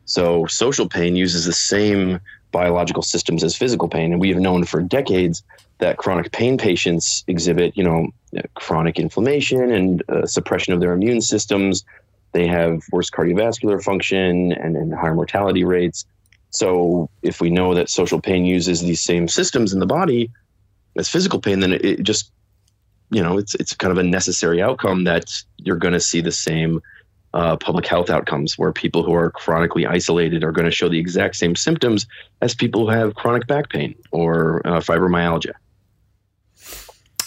So, 0.05 0.45
social 0.45 0.87
pain 0.87 1.17
uses 1.17 1.43
the 1.43 1.51
same 1.51 2.21
biological 2.53 3.03
systems 3.03 3.43
as 3.43 3.53
physical 3.53 3.89
pain, 3.89 4.13
and 4.13 4.21
we 4.21 4.29
have 4.29 4.39
known 4.39 4.63
for 4.63 4.81
decades 4.81 5.43
that 5.79 5.97
chronic 5.97 6.31
pain 6.31 6.57
patients 6.57 7.25
exhibit, 7.27 7.75
you 7.75 7.83
know, 7.83 8.07
chronic 8.53 8.97
inflammation 8.97 9.71
and 9.73 10.01
uh, 10.07 10.25
suppression 10.25 10.71
of 10.71 10.79
their 10.79 10.93
immune 10.93 11.19
systems. 11.19 11.83
They 12.31 12.47
have 12.47 12.81
worse 12.93 13.09
cardiovascular 13.09 13.83
function 13.83 14.53
and, 14.53 14.77
and 14.77 14.93
higher 14.93 15.15
mortality 15.15 15.65
rates. 15.65 16.05
So, 16.51 17.09
if 17.23 17.41
we 17.41 17.49
know 17.49 17.73
that 17.73 17.89
social 17.89 18.21
pain 18.21 18.45
uses 18.45 18.79
these 18.79 19.01
same 19.01 19.27
systems 19.27 19.73
in 19.73 19.79
the 19.79 19.85
body 19.85 20.31
as 20.95 21.09
physical 21.09 21.41
pain, 21.41 21.59
then 21.59 21.73
it, 21.73 21.83
it 21.83 22.03
just 22.03 22.31
you 23.11 23.21
know, 23.21 23.37
it's 23.37 23.55
it's 23.55 23.73
kind 23.73 23.91
of 23.91 23.97
a 23.97 24.03
necessary 24.03 24.61
outcome 24.61 25.03
that 25.05 25.43
you're 25.57 25.77
going 25.77 25.93
to 25.93 25.99
see 25.99 26.21
the 26.21 26.31
same 26.31 26.81
uh, 27.33 27.57
public 27.57 27.85
health 27.85 28.09
outcomes 28.09 28.57
where 28.57 28.71
people 28.71 29.03
who 29.03 29.13
are 29.13 29.29
chronically 29.29 29.85
isolated 29.85 30.43
are 30.43 30.51
going 30.51 30.65
to 30.65 30.71
show 30.71 30.87
the 30.87 30.99
exact 30.99 31.35
same 31.35 31.55
symptoms 31.55 32.07
as 32.41 32.55
people 32.55 32.81
who 32.81 32.89
have 32.89 33.13
chronic 33.15 33.45
back 33.45 33.69
pain 33.69 33.93
or 34.11 34.65
uh, 34.65 34.79
fibromyalgia. 34.79 35.51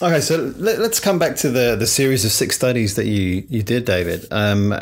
Okay, 0.01 0.21
so 0.21 0.55
let, 0.59 0.79
us 0.79 1.01
come 1.01 1.19
back 1.19 1.35
to 1.37 1.51
the, 1.51 1.75
the 1.77 1.87
series 1.87 2.25
of 2.25 2.31
six 2.31 2.55
studies 2.55 2.95
that 2.95 3.07
you, 3.07 3.45
you 3.49 3.65
did, 3.65 3.85
David. 3.85 4.27
Um, 4.31 4.73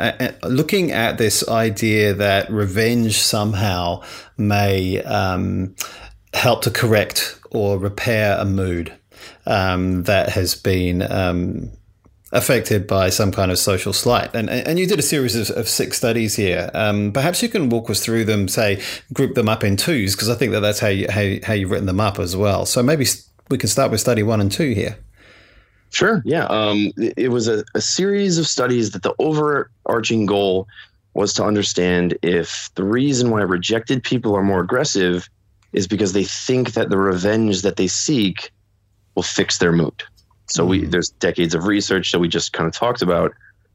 looking 0.42 0.92
at 0.92 1.16
this 1.16 1.48
idea 1.48 2.12
that 2.12 2.50
revenge 2.50 3.18
somehow 3.18 4.02
may 4.36 5.02
um, 5.02 5.74
help 6.34 6.62
to 6.62 6.70
correct 6.70 7.40
or 7.50 7.78
repair 7.78 8.36
a 8.38 8.44
mood 8.44 8.92
um, 9.46 10.02
that 10.04 10.30
has 10.30 10.54
been 10.54 11.02
um, 11.02 11.70
affected 12.32 12.86
by 12.86 13.08
some 13.08 13.30
kind 13.30 13.50
of 13.50 13.58
social 13.58 13.92
slight. 13.92 14.34
And, 14.34 14.50
and 14.50 14.78
you 14.78 14.86
did 14.86 14.98
a 14.98 15.02
series 15.02 15.36
of, 15.36 15.56
of 15.56 15.68
six 15.68 15.96
studies 15.96 16.36
here. 16.36 16.70
Um, 16.74 17.12
perhaps 17.12 17.42
you 17.42 17.48
can 17.48 17.68
walk 17.68 17.88
us 17.88 18.04
through 18.04 18.24
them, 18.24 18.48
say, 18.48 18.82
group 19.12 19.34
them 19.34 19.48
up 19.48 19.62
in 19.62 19.76
twos, 19.76 20.14
because 20.14 20.28
I 20.28 20.34
think 20.34 20.52
that 20.52 20.60
that's 20.60 20.80
how, 20.80 20.88
you, 20.88 21.06
how, 21.08 21.36
how 21.44 21.52
you've 21.54 21.70
written 21.70 21.86
them 21.86 22.00
up 22.00 22.18
as 22.18 22.36
well. 22.36 22.66
So 22.66 22.82
maybe 22.82 23.06
we 23.48 23.58
can 23.58 23.68
start 23.68 23.90
with 23.90 24.00
study 24.00 24.22
one 24.22 24.40
and 24.40 24.50
two 24.50 24.72
here. 24.72 24.98
Sure. 25.90 26.20
Yeah. 26.24 26.46
Um, 26.46 26.92
it 26.96 27.30
was 27.30 27.46
a, 27.46 27.64
a 27.74 27.80
series 27.80 28.38
of 28.38 28.46
studies 28.46 28.90
that 28.90 29.02
the 29.02 29.14
overarching 29.18 30.26
goal 30.26 30.66
was 31.14 31.32
to 31.34 31.44
understand 31.44 32.18
if 32.22 32.70
the 32.74 32.84
reason 32.84 33.30
why 33.30 33.40
rejected 33.42 34.02
people 34.02 34.34
are 34.34 34.42
more 34.42 34.60
aggressive 34.60 35.30
is 35.72 35.86
because 35.86 36.12
they 36.12 36.24
think 36.24 36.72
that 36.72 36.90
the 36.90 36.98
revenge 36.98 37.62
that 37.62 37.76
they 37.76 37.86
seek 37.86 38.50
will 39.16 39.24
fix 39.24 39.58
their 39.58 39.72
mood. 39.72 40.04
So 40.48 40.64
we 40.64 40.82
mm. 40.82 40.90
there's 40.90 41.10
decades 41.10 41.54
of 41.54 41.66
research 41.66 42.12
that 42.12 42.20
we 42.20 42.28
just 42.28 42.52
kind 42.52 42.68
of 42.68 42.72
talked 42.72 43.02
about 43.02 43.32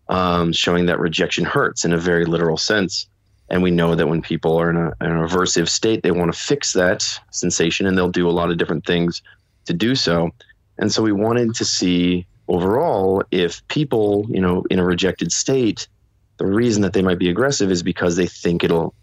um, 0.07 0.53
showing 0.53 0.86
that 0.86 1.00
rejection 1.00 1.43
hurts 1.43 1.83
in 1.83 1.91
a 1.91 1.98
very 1.98 2.25
literal 2.25 2.57
sense. 2.57 3.07
And 3.50 3.62
we 3.62 3.71
know 3.71 3.95
that 3.95 4.07
when 4.07 4.21
people 4.21 4.55
are 4.57 4.69
in, 4.69 4.77
a, 4.77 4.93
in 5.01 5.12
an 5.12 5.27
aversive 5.27 5.67
state, 5.67 6.03
they 6.03 6.12
want 6.12 6.33
to 6.33 6.39
fix 6.39 6.71
that 6.74 7.05
sensation 7.31 7.86
and 7.86 7.98
they'll 7.98 8.10
do 8.10 8.29
a 8.29 8.31
lot 8.31 8.50
of 8.50 8.57
different 8.57 8.86
things 8.86 9.21
to 9.65 9.74
do 9.74 9.93
so. 9.95 10.31
And 10.77 10.91
so 10.91 11.03
we 11.03 11.12
wanted 11.12 11.53
to 11.55 11.65
see 11.65 12.25
overall 12.48 13.24
if 13.31 13.65
people, 13.67 14.25
you 14.29 14.39
know, 14.39 14.63
in 14.69 14.79
a 14.79 14.86
rejected 14.86 15.31
state, 15.31 15.88
the 16.38 16.45
reason 16.45 16.81
that 16.81 16.93
they 16.93 17.01
might 17.01 17.19
be 17.19 17.29
aggressive 17.29 17.71
is 17.71 17.83
because 17.83 18.15
they 18.15 18.27
think 18.27 18.63
it'll 18.63 18.93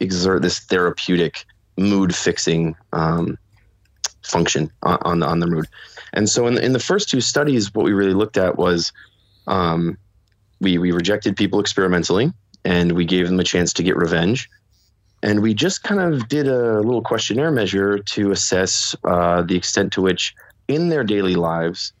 exert 0.00 0.42
this 0.42 0.60
therapeutic 0.60 1.44
mood 1.76 2.14
fixing 2.14 2.76
um, 2.92 3.36
function 4.24 4.70
on, 4.82 4.98
on 5.02 5.18
the 5.20 5.26
on 5.26 5.40
the 5.40 5.46
mood. 5.46 5.66
And 6.12 6.28
so 6.28 6.46
in 6.46 6.54
the, 6.54 6.64
in 6.64 6.72
the 6.72 6.78
first 6.78 7.08
two 7.08 7.20
studies, 7.20 7.74
what 7.74 7.84
we 7.84 7.92
really 7.92 8.14
looked 8.14 8.36
at 8.36 8.56
was 8.56 8.92
um, 9.46 9.96
we 10.60 10.78
we 10.78 10.92
rejected 10.92 11.36
people 11.36 11.60
experimentally, 11.60 12.32
and 12.64 12.92
we 12.92 13.04
gave 13.04 13.26
them 13.28 13.40
a 13.40 13.44
chance 13.44 13.72
to 13.74 13.82
get 13.82 13.96
revenge. 13.96 14.48
And 15.22 15.40
we 15.40 15.54
just 15.54 15.84
kind 15.84 16.00
of 16.00 16.28
did 16.28 16.48
a 16.48 16.80
little 16.80 17.02
questionnaire 17.02 17.52
measure 17.52 17.98
to 17.98 18.32
assess 18.32 18.96
uh, 19.04 19.42
the 19.42 19.56
extent 19.56 19.92
to 19.92 20.02
which, 20.02 20.34
in 20.66 20.88
their 20.88 21.04
daily 21.04 21.36
lives, 21.36 21.92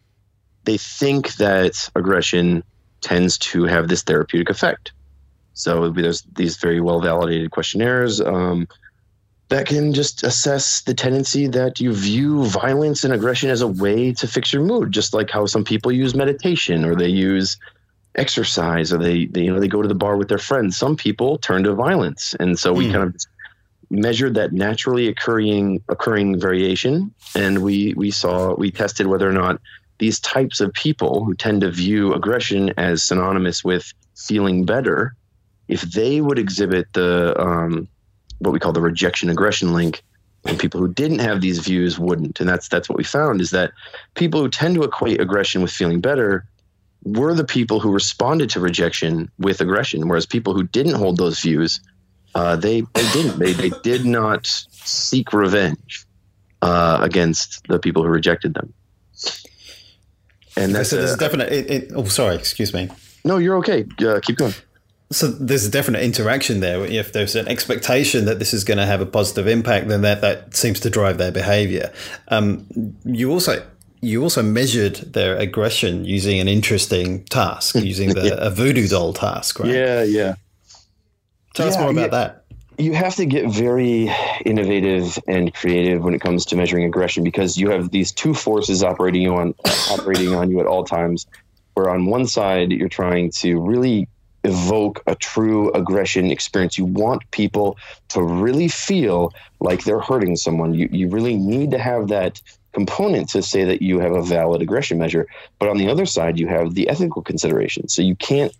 they 0.64 0.76
think 0.76 1.34
that 1.34 1.88
aggression 1.94 2.64
tends 3.00 3.38
to 3.38 3.64
have 3.64 3.88
this 3.88 4.02
therapeutic 4.02 4.50
effect. 4.50 4.92
So 5.54 5.90
there's 5.90 6.22
these 6.34 6.56
very 6.56 6.80
well 6.80 7.00
validated 7.00 7.50
questionnaires. 7.50 8.20
Um, 8.20 8.66
that 9.52 9.66
can 9.66 9.92
just 9.92 10.24
assess 10.24 10.80
the 10.80 10.94
tendency 10.94 11.46
that 11.46 11.78
you 11.78 11.92
view 11.92 12.46
violence 12.46 13.04
and 13.04 13.12
aggression 13.12 13.50
as 13.50 13.60
a 13.60 13.66
way 13.66 14.10
to 14.14 14.26
fix 14.26 14.50
your 14.50 14.62
mood, 14.62 14.90
just 14.92 15.12
like 15.12 15.30
how 15.30 15.44
some 15.44 15.62
people 15.62 15.92
use 15.92 16.14
meditation 16.14 16.86
or 16.86 16.94
they 16.94 17.08
use 17.08 17.58
exercise 18.14 18.92
or 18.94 18.98
they, 18.98 19.26
they 19.26 19.42
you 19.42 19.52
know 19.52 19.60
they 19.60 19.68
go 19.68 19.82
to 19.82 19.88
the 19.88 19.94
bar 19.94 20.16
with 20.16 20.28
their 20.28 20.38
friends. 20.38 20.76
Some 20.78 20.96
people 20.96 21.36
turn 21.36 21.64
to 21.64 21.74
violence, 21.74 22.34
and 22.40 22.58
so 22.58 22.72
we 22.72 22.86
mm. 22.86 22.92
kind 22.92 23.04
of 23.04 23.16
measured 23.90 24.34
that 24.36 24.54
naturally 24.54 25.06
occurring 25.06 25.82
occurring 25.90 26.40
variation, 26.40 27.12
and 27.34 27.62
we 27.62 27.92
we 27.94 28.10
saw 28.10 28.54
we 28.54 28.70
tested 28.70 29.06
whether 29.06 29.28
or 29.28 29.34
not 29.34 29.60
these 29.98 30.18
types 30.20 30.60
of 30.60 30.72
people 30.72 31.24
who 31.24 31.34
tend 31.34 31.60
to 31.60 31.70
view 31.70 32.14
aggression 32.14 32.72
as 32.78 33.02
synonymous 33.02 33.62
with 33.62 33.92
feeling 34.16 34.64
better, 34.64 35.14
if 35.68 35.82
they 35.82 36.22
would 36.22 36.38
exhibit 36.38 36.90
the 36.94 37.38
um, 37.38 37.86
what 38.42 38.52
we 38.52 38.58
call 38.58 38.72
the 38.72 38.80
rejection 38.80 39.30
aggression 39.30 39.72
link, 39.72 40.02
and 40.44 40.58
people 40.58 40.80
who 40.80 40.92
didn't 40.92 41.20
have 41.20 41.40
these 41.40 41.60
views 41.60 41.98
wouldn't. 41.98 42.40
And 42.40 42.48
that's 42.48 42.68
that's 42.68 42.88
what 42.88 42.98
we 42.98 43.04
found 43.04 43.40
is 43.40 43.50
that 43.50 43.72
people 44.14 44.40
who 44.40 44.48
tend 44.48 44.74
to 44.74 44.82
equate 44.82 45.20
aggression 45.20 45.62
with 45.62 45.70
feeling 45.70 46.00
better 46.00 46.44
were 47.04 47.34
the 47.34 47.44
people 47.44 47.80
who 47.80 47.90
responded 47.90 48.50
to 48.50 48.60
rejection 48.60 49.30
with 49.38 49.60
aggression, 49.60 50.08
whereas 50.08 50.26
people 50.26 50.54
who 50.54 50.62
didn't 50.64 50.94
hold 50.94 51.16
those 51.16 51.40
views, 51.40 51.80
uh, 52.34 52.56
they 52.56 52.80
they 52.94 53.12
didn't. 53.12 53.38
They 53.38 53.52
they 53.52 53.70
did 53.82 54.04
not 54.04 54.46
seek 54.46 55.32
revenge 55.32 56.06
uh, 56.60 56.98
against 57.00 57.66
the 57.68 57.78
people 57.78 58.02
who 58.02 58.08
rejected 58.08 58.54
them. 58.54 58.72
And 60.56 60.74
that's 60.74 60.90
so 60.90 60.96
there's 60.96 61.14
a, 61.14 61.16
definite. 61.16 61.52
It, 61.52 61.70
it, 61.70 61.92
oh, 61.94 62.04
sorry. 62.04 62.36
Excuse 62.36 62.74
me. 62.74 62.90
No, 63.24 63.38
you're 63.38 63.56
okay. 63.58 63.86
Uh, 64.00 64.20
keep 64.20 64.36
going. 64.36 64.54
So 65.12 65.28
there's 65.28 65.64
a 65.64 65.70
definite 65.70 66.02
interaction 66.02 66.60
there. 66.60 66.84
If 66.84 67.12
there's 67.12 67.36
an 67.36 67.48
expectation 67.48 68.24
that 68.24 68.38
this 68.38 68.52
is 68.52 68.64
going 68.64 68.78
to 68.78 68.86
have 68.86 69.00
a 69.00 69.06
positive 69.06 69.46
impact, 69.46 69.88
then 69.88 70.02
that, 70.02 70.20
that 70.22 70.54
seems 70.54 70.80
to 70.80 70.90
drive 70.90 71.18
their 71.18 71.32
behavior. 71.32 71.92
Um, 72.28 72.66
you 73.04 73.30
also 73.30 73.64
you 74.00 74.20
also 74.22 74.42
measured 74.42 74.96
their 74.96 75.36
aggression 75.36 76.04
using 76.04 76.40
an 76.40 76.48
interesting 76.48 77.24
task, 77.26 77.74
using 77.78 78.14
the, 78.14 78.28
yeah. 78.28 78.34
a 78.38 78.50
voodoo 78.50 78.88
doll 78.88 79.12
task, 79.12 79.60
right? 79.60 79.70
Yeah, 79.70 80.02
yeah. 80.02 80.34
Tell 81.54 81.66
yeah, 81.66 81.72
us 81.72 81.78
more 81.78 81.90
about 81.90 82.10
that 82.10 82.42
you 82.78 82.94
have 82.94 83.14
to 83.16 83.26
get 83.26 83.50
very 83.50 84.10
innovative 84.44 85.18
and 85.28 85.54
creative 85.54 86.02
when 86.02 86.14
it 86.14 86.20
comes 86.20 86.46
to 86.46 86.56
measuring 86.56 86.84
aggression 86.84 87.22
because 87.22 87.56
you 87.56 87.70
have 87.70 87.90
these 87.90 88.12
two 88.12 88.34
forces 88.34 88.82
operating 88.82 89.22
you 89.22 89.34
on 89.34 89.54
operating 89.90 90.34
on 90.34 90.50
you 90.50 90.58
at 90.60 90.66
all 90.66 90.84
times 90.84 91.26
where 91.74 91.90
on 91.90 92.06
one 92.06 92.26
side 92.26 92.72
you're 92.72 92.88
trying 92.88 93.30
to 93.30 93.60
really 93.60 94.08
evoke 94.44 95.02
a 95.06 95.14
true 95.14 95.70
aggression 95.72 96.30
experience. 96.30 96.76
You 96.76 96.84
want 96.84 97.30
people 97.30 97.76
to 98.08 98.22
really 98.22 98.68
feel 98.68 99.32
like 99.60 99.84
they're 99.84 100.00
hurting 100.00 100.36
someone. 100.36 100.74
You 100.74 100.88
you 100.90 101.08
really 101.08 101.36
need 101.36 101.70
to 101.70 101.78
have 101.78 102.08
that 102.08 102.40
component 102.72 103.28
to 103.30 103.42
say 103.42 103.64
that 103.64 103.82
you 103.82 104.00
have 104.00 104.12
a 104.12 104.22
valid 104.22 104.62
aggression 104.62 104.98
measure. 104.98 105.26
But 105.58 105.68
on 105.68 105.78
the 105.78 105.88
other 105.88 106.06
side 106.06 106.38
you 106.38 106.48
have 106.48 106.74
the 106.74 106.88
ethical 106.88 107.22
consideration 107.22 107.88
so 107.88 108.02
you 108.02 108.16
can't 108.16 108.52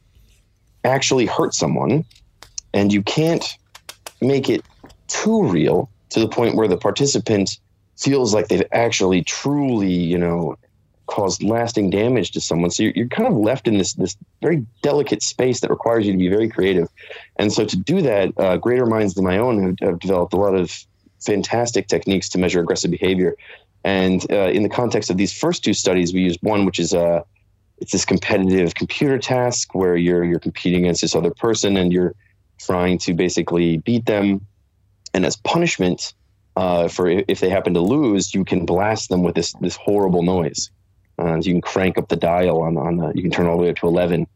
actually 0.84 1.26
hurt 1.26 1.54
someone 1.54 2.04
and 2.74 2.92
you 2.92 3.02
can't 3.02 3.56
make 4.20 4.48
it 4.48 4.64
too 5.08 5.44
real 5.44 5.90
to 6.10 6.20
the 6.20 6.28
point 6.28 6.56
where 6.56 6.68
the 6.68 6.76
participant 6.76 7.58
feels 7.96 8.34
like 8.34 8.48
they've 8.48 8.64
actually 8.72 9.22
truly, 9.22 9.92
you 9.92 10.18
know, 10.18 10.56
caused 11.06 11.42
lasting 11.42 11.90
damage 11.90 12.30
to 12.32 12.40
someone. 12.40 12.70
So 12.70 12.84
you're, 12.84 12.92
you're 12.94 13.08
kind 13.08 13.28
of 13.28 13.36
left 13.36 13.68
in 13.68 13.78
this 13.78 13.94
this 13.94 14.16
very 14.40 14.64
delicate 14.82 15.22
space 15.22 15.60
that 15.60 15.70
requires 15.70 16.06
you 16.06 16.12
to 16.12 16.18
be 16.18 16.28
very 16.28 16.48
creative. 16.48 16.88
And 17.36 17.52
so 17.52 17.64
to 17.64 17.76
do 17.76 18.02
that, 18.02 18.32
uh, 18.38 18.56
greater 18.56 18.86
minds 18.86 19.14
than 19.14 19.24
my 19.24 19.38
own 19.38 19.62
have, 19.62 19.76
have, 19.80 19.98
developed 19.98 20.32
a 20.32 20.36
lot 20.36 20.54
of 20.54 20.72
fantastic 21.20 21.88
techniques 21.88 22.28
to 22.30 22.38
measure 22.38 22.60
aggressive 22.60 22.90
behavior. 22.90 23.36
And 23.84 24.24
uh, 24.30 24.50
in 24.50 24.62
the 24.62 24.68
context 24.68 25.10
of 25.10 25.16
these 25.16 25.32
first 25.32 25.64
two 25.64 25.74
studies, 25.74 26.14
we 26.14 26.20
used 26.20 26.40
one 26.42 26.64
which 26.64 26.78
is 26.78 26.92
a 26.92 27.00
uh, 27.00 27.22
it's 27.78 27.90
this 27.90 28.04
competitive 28.04 28.76
computer 28.76 29.18
task 29.18 29.74
where 29.74 29.96
you're 29.96 30.24
you're 30.24 30.38
competing 30.38 30.84
against 30.84 31.00
this 31.00 31.16
other 31.16 31.32
person 31.32 31.76
and 31.76 31.92
you're 31.92 32.14
trying 32.58 32.96
to 32.98 33.12
basically 33.12 33.78
beat 33.78 34.06
them. 34.06 34.46
And 35.14 35.26
as 35.26 35.36
punishment 35.36 36.14
uh, 36.56 36.88
for 36.88 37.08
if 37.08 37.40
they 37.40 37.48
happen 37.48 37.74
to 37.74 37.80
lose, 37.80 38.34
you 38.34 38.44
can 38.44 38.66
blast 38.66 39.08
them 39.08 39.22
with 39.22 39.34
this 39.34 39.52
this 39.60 39.76
horrible 39.76 40.22
noise. 40.22 40.70
Uh, 41.22 41.36
you 41.36 41.52
can 41.52 41.60
crank 41.60 41.98
up 41.98 42.08
the 42.08 42.16
dial 42.16 42.62
on 42.62 42.76
on 42.76 42.96
the, 42.96 43.12
you 43.14 43.22
can 43.22 43.30
turn 43.30 43.46
all 43.46 43.56
the 43.56 43.62
way 43.62 43.70
up 43.70 43.76
to 43.76 43.86
eleven, 43.86 44.26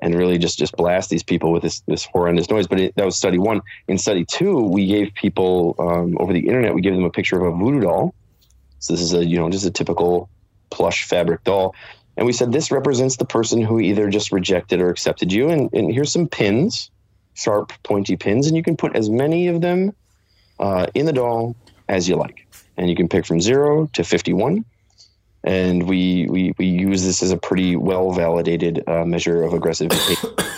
and 0.00 0.14
really 0.14 0.38
just 0.38 0.58
just 0.58 0.76
blast 0.76 1.10
these 1.10 1.22
people 1.22 1.50
with 1.50 1.62
this 1.62 1.80
this 1.80 2.04
horrendous 2.04 2.48
noise. 2.48 2.66
But 2.66 2.80
it, 2.80 2.94
that 2.96 3.04
was 3.04 3.16
study 3.16 3.38
one. 3.38 3.60
In 3.88 3.98
study 3.98 4.24
two, 4.24 4.60
we 4.60 4.86
gave 4.86 5.12
people 5.14 5.74
um, 5.78 6.16
over 6.20 6.32
the 6.32 6.46
internet. 6.46 6.74
We 6.74 6.82
gave 6.82 6.94
them 6.94 7.04
a 7.04 7.10
picture 7.10 7.40
of 7.40 7.54
a 7.54 7.56
voodoo 7.56 7.80
doll. 7.80 8.14
So 8.78 8.92
this 8.92 9.02
is 9.02 9.14
a 9.14 9.24
you 9.24 9.38
know 9.38 9.50
just 9.50 9.66
a 9.66 9.70
typical 9.70 10.28
plush 10.70 11.04
fabric 11.04 11.42
doll. 11.44 11.74
And 12.16 12.26
we 12.26 12.32
said 12.32 12.52
this 12.52 12.70
represents 12.70 13.16
the 13.16 13.26
person 13.26 13.60
who 13.60 13.78
either 13.78 14.08
just 14.08 14.32
rejected 14.32 14.80
or 14.80 14.88
accepted 14.88 15.32
you. 15.32 15.50
And, 15.50 15.70
and 15.74 15.92
here's 15.92 16.12
some 16.12 16.28
pins 16.28 16.90
sharp, 17.34 17.70
pointy 17.82 18.16
pins, 18.16 18.46
and 18.46 18.56
you 18.56 18.62
can 18.62 18.76
put 18.76 18.96
as 18.96 19.10
many 19.10 19.48
of 19.48 19.60
them 19.60 19.94
uh, 20.58 20.86
in 20.94 21.06
the 21.06 21.12
doll 21.12 21.54
as 21.88 22.08
you 22.08 22.16
like. 22.16 22.46
And 22.78 22.88
you 22.88 22.96
can 22.96 23.08
pick 23.08 23.26
from 23.26 23.40
zero 23.40 23.88
to 23.92 24.04
51. 24.04 24.64
And 25.46 25.88
we, 25.88 26.26
we, 26.28 26.52
we 26.58 26.66
use 26.66 27.04
this 27.04 27.22
as 27.22 27.30
a 27.30 27.36
pretty 27.36 27.76
well 27.76 28.12
validated 28.12 28.82
uh, 28.88 29.04
measure 29.04 29.42
of 29.44 29.52
aggressive 29.52 29.88
behavior. 29.88 30.30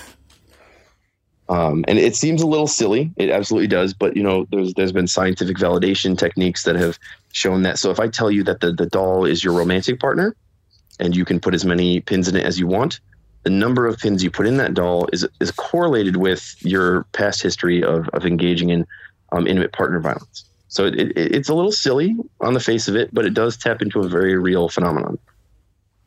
Um, 1.51 1.83
and 1.89 1.99
it 1.99 2.15
seems 2.15 2.43
a 2.43 2.47
little 2.47 2.67
silly. 2.67 3.11
It 3.17 3.31
absolutely 3.31 3.69
does. 3.69 3.95
But 3.95 4.17
you 4.17 4.23
know, 4.23 4.47
there's 4.51 4.75
there's 4.75 4.93
been 4.93 5.07
scientific 5.07 5.57
validation 5.57 6.19
techniques 6.19 6.65
that 6.65 6.77
have 6.77 6.99
shown 7.33 7.63
that. 7.63 7.79
So 7.79 7.91
if 7.91 7.99
I 7.99 8.09
tell 8.09 8.31
you 8.31 8.45
that 8.45 8.61
the, 8.61 8.73
the 8.73 8.87
doll 8.87 9.25
is 9.25 9.43
your 9.43 9.55
romantic 9.55 9.99
partner, 9.99 10.37
and 11.01 11.17
you 11.17 11.25
can 11.25 11.41
put 11.41 11.55
as 11.55 11.65
many 11.65 12.01
pins 12.01 12.29
in 12.29 12.37
it 12.37 12.45
as 12.45 12.59
you 12.59 12.67
want, 12.67 13.01
the 13.45 13.51
number 13.51 13.87
of 13.87 13.99
pins 13.99 14.23
you 14.23 14.31
put 14.31 14.47
in 14.47 14.59
that 14.59 14.75
doll 14.75 15.09
is 15.13 15.27
is 15.41 15.51
correlated 15.51 16.17
with 16.17 16.55
your 16.61 17.05
past 17.13 17.43
history 17.43 17.83
of, 17.83 18.09
of 18.11 18.27
engaging 18.27 18.71
in 18.71 18.87
um, 19.33 19.47
intimate 19.47 19.73
partner 19.73 20.01
violence. 20.01 20.45
So 20.69 20.87
it, 20.87 20.95
it, 20.95 21.13
it's 21.17 21.49
a 21.49 21.55
little 21.55 21.73
silly 21.73 22.17
on 22.41 22.55
the 22.55 22.61
face 22.61 22.89
of 22.89 22.97
it, 22.97 23.13
but 23.13 23.25
it 23.25 23.35
does 23.35 23.57
tap 23.57 23.83
into 23.83 24.01
a 24.01 24.09
very 24.09 24.39
real 24.39 24.69
phenomenon. 24.69 25.19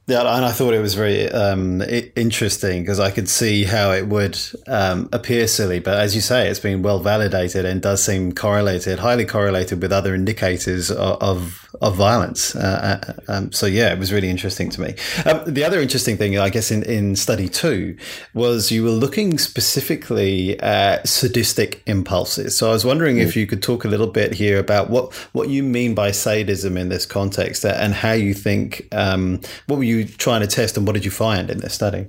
Yeah, 0.08 0.22
and 0.36 0.44
I 0.44 0.52
thought 0.52 0.74
it 0.74 0.82
was 0.82 0.96
very 0.96 1.30
um, 1.30 1.82
interesting 2.16 2.82
because 2.82 3.00
I 3.00 3.12
could 3.12 3.30
see 3.30 3.64
how 3.64 3.92
it 3.92 4.08
would 4.08 4.38
um, 4.68 5.08
appear 5.14 5.48
silly, 5.48 5.80
but 5.80 5.98
as 5.98 6.16
you 6.16 6.22
say, 6.22 6.50
it's 6.50 6.60
been 6.60 6.82
well 6.82 7.00
validated 7.00 7.66
and 7.66 7.82
does 7.82 8.04
seem 8.04 8.34
correlated, 8.34 9.00
highly 9.00 9.26
correlated 9.26 9.82
with 9.82 9.94
other 9.94 10.14
indicators 10.16 10.92
of, 10.92 11.22
of 11.22 11.71
of 11.82 11.96
violence. 11.96 12.56
Uh, 12.56 13.02
uh, 13.28 13.32
um, 13.32 13.52
so 13.52 13.66
yeah, 13.66 13.92
it 13.92 14.00
was 14.00 14.14
really 14.14 14.30
interesting 14.30 14.70
to 14.70 14.82
me. 14.82 14.96
Um, 15.26 15.42
the 15.52 15.64
other 15.64 15.82
interesting 15.82 16.16
thing, 16.16 16.38
I 16.38 16.50
guess, 16.50 16.72
in, 16.72 16.84
in 16.84 17.16
study 17.16 17.50
two 17.50 17.98
was 18.34 18.72
you 18.72 18.84
were 18.84 18.92
looking 18.92 19.40
specifically 19.40 20.60
at 20.60 21.08
sadistic 21.08 21.82
impulses. 21.88 22.56
So 22.56 22.70
I 22.70 22.74
was 22.74 22.86
wondering 22.86 23.18
mm. 23.18 23.22
if 23.22 23.36
you 23.36 23.48
could 23.48 23.64
talk 23.64 23.84
a 23.84 23.88
little 23.88 24.08
bit 24.08 24.34
here 24.34 24.60
about 24.60 24.90
what 24.90 25.14
what 25.34 25.50
you 25.50 25.64
mean 25.64 25.96
by 25.96 26.12
sadism 26.12 26.78
in 26.78 26.90
this 26.90 27.06
context 27.06 27.66
and 27.66 27.94
how 27.94 28.12
you 28.12 28.34
think 28.34 28.88
um, 28.92 29.42
what 29.66 29.78
were 29.78 29.84
you 29.84 30.06
trying 30.06 30.42
to 30.42 30.48
test 30.48 30.78
and 30.78 30.86
what 30.86 30.94
did 30.94 31.04
you 31.04 31.12
find 31.12 31.50
in 31.50 31.60
this 31.60 31.74
study? 31.74 32.06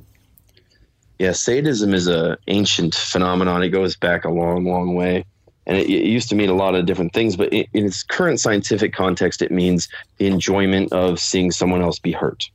Yeah, 1.19 1.33
sadism 1.33 1.95
is 1.95 2.09
a 2.09 2.37
ancient 2.49 2.95
phenomenon. 2.95 3.63
It 3.63 3.69
goes 3.69 3.97
back 3.97 4.25
a 4.25 4.31
long, 4.31 4.65
long 4.65 4.95
way 4.95 5.25
and 5.66 5.77
it, 5.77 5.88
it, 5.88 6.05
used 6.05 6.29
to 6.29 6.35
mean 6.35 6.48
a 6.48 6.55
lot 6.55 6.75
of 6.75 6.87
different 6.87 7.12
things 7.12 7.37
but 7.37 7.53
in, 7.53 7.64
in, 7.72 7.87
its 7.87 8.03
current 8.03 8.40
scientific 8.40 8.92
context 8.92 9.42
it 9.42 9.51
means 9.51 9.88
the 10.18 10.27
enjoyment 10.27 10.92
of 10.92 11.18
seeing 11.18 11.51
someone 11.51 11.83
else 11.83 11.98
be 11.98 12.12
hurt. 12.12 12.51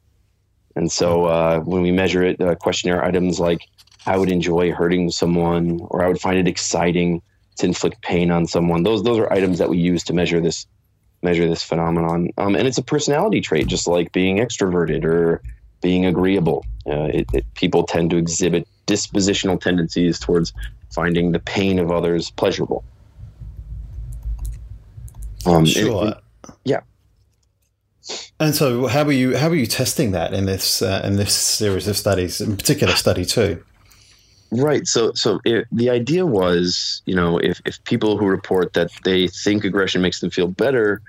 And 0.76 0.92
so 0.92 1.26
uh, 1.26 1.60
when 1.62 1.82
we 1.82 1.92
measure 1.92 2.24
it 2.24 2.40
uh, 2.42 2.56
questionnaire 2.56 3.04
items 3.04 3.40
like 3.40 3.62
i 4.06 4.18
would 4.18 4.32
enjoy 4.32 4.72
hurting 4.72 5.10
someone 5.10 5.80
or 5.90 6.04
i 6.04 6.08
would 6.08 6.22
find 6.22 6.38
it 6.38 6.48
exciting 6.48 7.22
to 7.58 7.66
inflict 7.66 8.02
pain 8.02 8.32
on 8.32 8.46
someone 8.46 8.84
those 8.84 9.04
those 9.04 9.18
are 9.18 9.32
items 9.34 9.58
that 9.58 9.70
we 9.70 9.78
use 9.78 10.04
to 10.04 10.14
measure 10.14 10.40
this 10.40 10.68
measure 11.22 11.48
this 11.48 11.64
phenomenon. 11.64 12.30
Um, 12.38 12.56
and 12.56 12.68
it's 12.68 12.78
a 12.78 12.84
personality 12.84 13.42
trait 13.42 13.68
just 13.68 13.88
like 13.88 14.12
being 14.12 14.38
extroverted 14.38 15.04
or 15.04 15.42
being 15.82 16.06
agreeable. 16.06 16.66
Uh, 16.86 17.10
it, 17.14 17.28
it, 17.34 17.54
people 17.56 17.84
tend 17.84 18.10
to 18.12 18.18
exhibit 18.18 18.68
dispositional 18.88 19.60
tendencies 19.60 20.20
towards 20.20 20.54
finding 20.92 21.32
the 21.32 21.40
pain 21.40 21.80
of 21.80 21.92
others 21.92 22.32
pleasurable 22.32 22.84
um, 25.48 25.66
sure. 25.66 26.14
Yeah. 26.64 26.82
And 28.40 28.56
so, 28.56 28.88
how 28.88 29.04
were 29.04 29.12
you? 29.12 29.36
How 29.36 29.50
were 29.50 29.56
you 29.56 29.66
testing 29.66 30.12
that 30.12 30.34
in 30.34 30.46
this 30.46 30.82
uh, 30.82 31.02
in 31.04 31.18
this 31.18 31.34
series 31.34 31.88
of 31.88 31.98
studies, 31.98 32.40
in 32.40 32.56
particular, 32.56 32.94
study 32.96 33.26
two? 33.26 33.64
Right. 34.52 34.88
So, 34.88 35.12
so 35.14 35.40
it, 35.44 35.68
the 35.72 35.90
idea 35.90 36.26
was, 36.26 37.02
you 37.06 37.16
know, 37.16 37.38
if 37.38 37.62
if 37.66 37.84
people 37.84 38.18
who 38.18 38.26
report 38.26 38.74
that 38.74 38.92
they 39.04 39.28
think 39.28 39.66
aggression 39.66 40.02
makes 40.02 40.22
them 40.22 40.30
feel 40.30 40.48
better, 40.48 41.02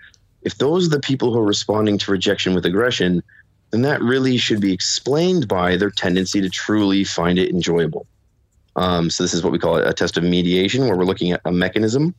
if 0.42 0.58
those 0.58 0.86
are 0.86 0.90
the 0.90 1.00
people 1.00 1.32
who 1.32 1.38
are 1.38 1.46
responding 1.46 1.98
to 1.98 2.10
rejection 2.10 2.54
with 2.54 2.66
aggression, 2.66 3.22
then 3.70 3.82
that 3.82 4.02
really 4.02 4.38
should 4.38 4.60
be 4.60 4.72
explained 4.72 5.46
by 5.46 5.76
their 5.76 5.90
tendency 5.90 6.40
to 6.40 6.50
truly 6.50 7.04
find 7.04 7.38
it 7.38 7.50
enjoyable. 7.50 8.06
Um, 8.74 9.08
so, 9.08 9.22
this 9.22 9.34
is 9.34 9.44
what 9.44 9.52
we 9.52 9.58
call 9.58 9.76
a 9.76 9.94
test 9.94 10.16
of 10.16 10.24
mediation, 10.24 10.86
where 10.86 10.96
we're 10.96 11.04
looking 11.04 11.30
at 11.30 11.40
a 11.44 11.52
mechanism 11.52 12.14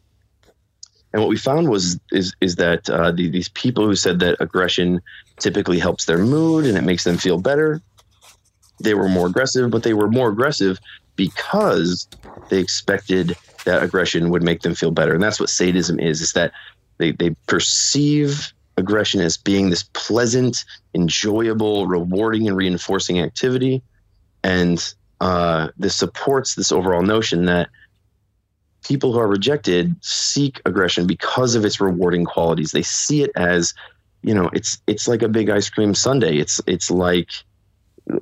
and 1.12 1.22
what 1.22 1.30
we 1.30 1.38
found 1.38 1.70
was 1.70 2.00
is 2.12 2.34
is 2.42 2.56
that 2.58 2.90
uh, 2.90 3.12
the, 3.12 3.30
these 3.30 3.50
people 3.50 3.86
who 3.86 3.96
said 3.96 4.20
that 4.20 4.38
aggression 4.40 5.02
typically 5.40 5.80
helps 5.80 6.06
their 6.06 6.20
mood 6.20 6.66
and 6.66 6.78
it 6.78 6.84
makes 6.84 7.04
them 7.04 7.18
feel 7.18 7.40
better, 7.40 7.82
they 8.80 8.94
were 8.94 9.10
more 9.10 9.28
aggressive, 9.28 9.72
but 9.72 9.84
they 9.84 9.94
were 9.94 10.10
more 10.10 10.30
aggressive 10.30 10.80
because 11.16 12.08
they 12.50 12.60
expected 12.60 13.36
that 13.66 13.84
aggression 13.84 14.30
would 14.30 14.44
make 14.44 14.62
them 14.62 14.76
feel 14.76 14.92
better. 14.92 15.14
And 15.14 15.24
that's 15.24 15.40
what 15.40 15.50
sadism 15.50 16.00
is: 16.00 16.22
is 16.22 16.34
that 16.34 16.52
they 16.98 17.12
they 17.12 17.32
perceive 17.48 18.54
aggression 18.78 19.20
as 19.20 19.36
being 19.36 19.70
this 19.70 19.84
pleasant, 19.94 20.64
enjoyable, 20.94 21.88
rewarding, 21.88 22.48
and 22.48 22.56
reinforcing 22.56 23.20
activity. 23.20 23.82
And 24.44 24.94
uh, 25.22 25.70
this 25.78 25.96
supports 25.96 26.56
this 26.56 26.72
overall 26.72 27.02
notion 27.02 27.46
that 27.46 27.70
people 28.90 29.14
who 29.14 29.20
are 29.20 29.28
rejected 29.28 29.96
seek 30.02 30.62
aggression 30.66 31.06
because 31.06 31.54
of 31.54 31.64
its 31.64 31.80
rewarding 31.80 32.26
qualities. 32.26 32.72
They 32.72 32.82
see 32.82 33.22
it 33.22 33.30
as, 33.36 33.76
you 34.24 34.34
know, 34.34 34.50
it's 34.52 34.82
it's 34.88 35.08
like 35.08 35.22
a 35.22 35.30
big 35.30 35.50
ice 35.50 35.70
cream 35.70 35.94
sundae. 35.94 36.38
It's 36.38 36.60
it's 36.66 36.90
like 36.90 37.30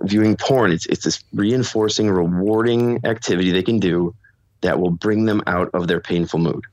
viewing 0.01 0.35
porn. 0.35 0.73
It's 0.73 0.85
it's 0.87 1.05
this 1.05 1.23
reinforcing, 1.33 2.09
rewarding 2.09 2.99
activity 3.05 3.51
they 3.51 3.63
can 3.63 3.79
do 3.79 4.13
that 4.61 4.79
will 4.79 4.91
bring 4.91 5.23
them 5.23 5.41
out 5.47 5.69
of 5.73 5.87
their 5.87 6.01
painful 6.01 6.39
mood. 6.39 6.65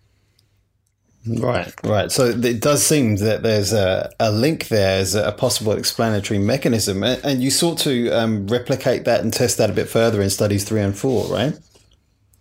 Right, 1.27 1.73
right. 1.85 2.11
So 2.13 2.27
it 2.27 2.61
does 2.61 2.85
seem 2.85 3.17
that 3.17 3.43
there's 3.43 3.73
a, 3.73 4.13
a 4.21 4.31
link 4.31 4.69
there 4.69 5.01
as 5.01 5.15
a 5.15 5.33
possible 5.33 5.73
explanatory 5.73 6.39
mechanism, 6.39 7.03
and 7.03 7.43
you 7.43 7.51
sought 7.51 7.79
to 7.79 8.11
um, 8.11 8.47
replicate 8.49 9.05
that 9.05 9.21
and 9.21 9.33
test 9.33 9.57
that 9.59 9.71
a 9.71 9.73
bit 9.73 9.89
further 9.89 10.21
in 10.21 10.29
studies 10.29 10.65
three 10.65 10.83
and 10.83 10.99
four, 10.99 11.27
right? 11.27 11.55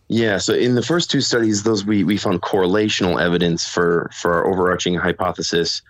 Yeah. 0.09 0.37
So 0.37 0.53
in 0.53 0.75
the 0.75 0.83
first 0.83 1.09
two 1.09 1.21
studies, 1.21 1.63
those 1.63 1.85
we 1.85 2.03
we 2.03 2.17
found 2.17 2.41
correlational 2.41 3.21
evidence 3.21 3.67
for 3.67 4.09
for 4.13 4.33
our 4.33 4.45
overarching 4.45 4.95
hypothesis, 4.95 5.81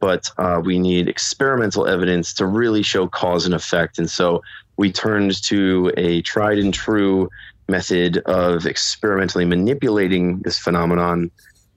but 0.00 0.30
uh, 0.38 0.60
we 0.64 0.78
need 0.78 1.08
experimental 1.08 1.86
evidence 1.86 2.32
to 2.34 2.46
really 2.46 2.82
show 2.82 3.06
cause 3.06 3.44
and 3.44 3.54
effect, 3.54 3.98
and 3.98 4.10
so 4.10 4.42
we 4.76 4.90
turned 4.90 5.42
to 5.44 5.92
a 5.96 6.22
tried 6.22 6.58
and 6.58 6.72
true 6.72 7.28
method 7.68 8.18
of 8.18 8.66
experimentally 8.66 9.44
manipulating 9.44 10.38
this 10.40 10.58
phenomenon 10.58 11.30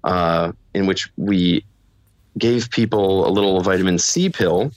uh, 0.04 0.52
in 0.74 0.86
which 0.86 1.10
we 1.18 1.66
gave 2.38 2.70
people 2.70 3.28
a 3.28 3.30
little 3.30 3.60
vitamin 3.62 4.00
C 4.00 4.30
pill, 4.30 4.72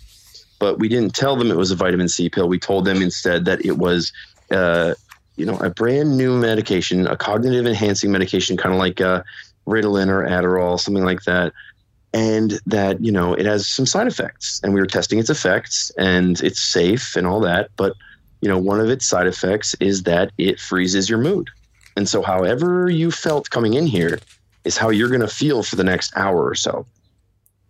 but 0.58 0.78
we 0.78 0.88
didn't 0.88 1.14
tell 1.14 1.36
them 1.36 1.50
it 1.50 1.56
was 1.56 1.70
a 1.70 1.76
vitamin 1.76 2.08
C 2.08 2.28
pill. 2.28 2.48
We 2.48 2.58
told 2.58 2.84
them 2.84 3.00
instead 3.00 3.44
that 3.44 3.64
it 3.64 3.78
was, 3.78 4.12
uh, 4.50 4.94
you 5.36 5.46
know, 5.46 5.56
a 5.58 5.70
brand 5.70 6.16
new 6.16 6.38
medication, 6.38 7.06
a 7.06 7.16
cognitive 7.16 7.66
enhancing 7.66 8.12
medication, 8.12 8.56
kind 8.56 8.74
of 8.74 8.78
like 8.78 9.00
uh, 9.00 9.22
Ritalin 9.66 10.08
or 10.08 10.26
Adderall, 10.26 10.78
something 10.78 11.04
like 11.04 11.22
that. 11.24 11.52
And 12.12 12.60
that, 12.66 13.04
you 13.04 13.10
know, 13.10 13.34
it 13.34 13.44
has 13.44 13.66
some 13.66 13.86
side 13.86 14.06
effects. 14.06 14.60
And 14.62 14.72
we 14.72 14.80
were 14.80 14.86
testing 14.86 15.18
its 15.18 15.30
effects 15.30 15.90
and 15.98 16.40
it's 16.42 16.60
safe 16.60 17.16
and 17.16 17.26
all 17.26 17.40
that. 17.40 17.70
But, 17.76 17.94
you 18.40 18.48
know, 18.48 18.58
one 18.58 18.78
of 18.78 18.88
its 18.88 19.06
side 19.06 19.26
effects 19.26 19.74
is 19.80 20.04
that 20.04 20.30
it 20.38 20.60
freezes 20.60 21.10
your 21.10 21.18
mood. 21.18 21.50
And 21.96 22.08
so, 22.08 22.22
however 22.22 22.88
you 22.88 23.10
felt 23.10 23.50
coming 23.50 23.74
in 23.74 23.86
here, 23.86 24.18
is 24.64 24.76
how 24.76 24.90
you're 24.90 25.08
going 25.08 25.20
to 25.20 25.28
feel 25.28 25.62
for 25.62 25.76
the 25.76 25.84
next 25.84 26.16
hour 26.16 26.44
or 26.44 26.54
so. 26.54 26.86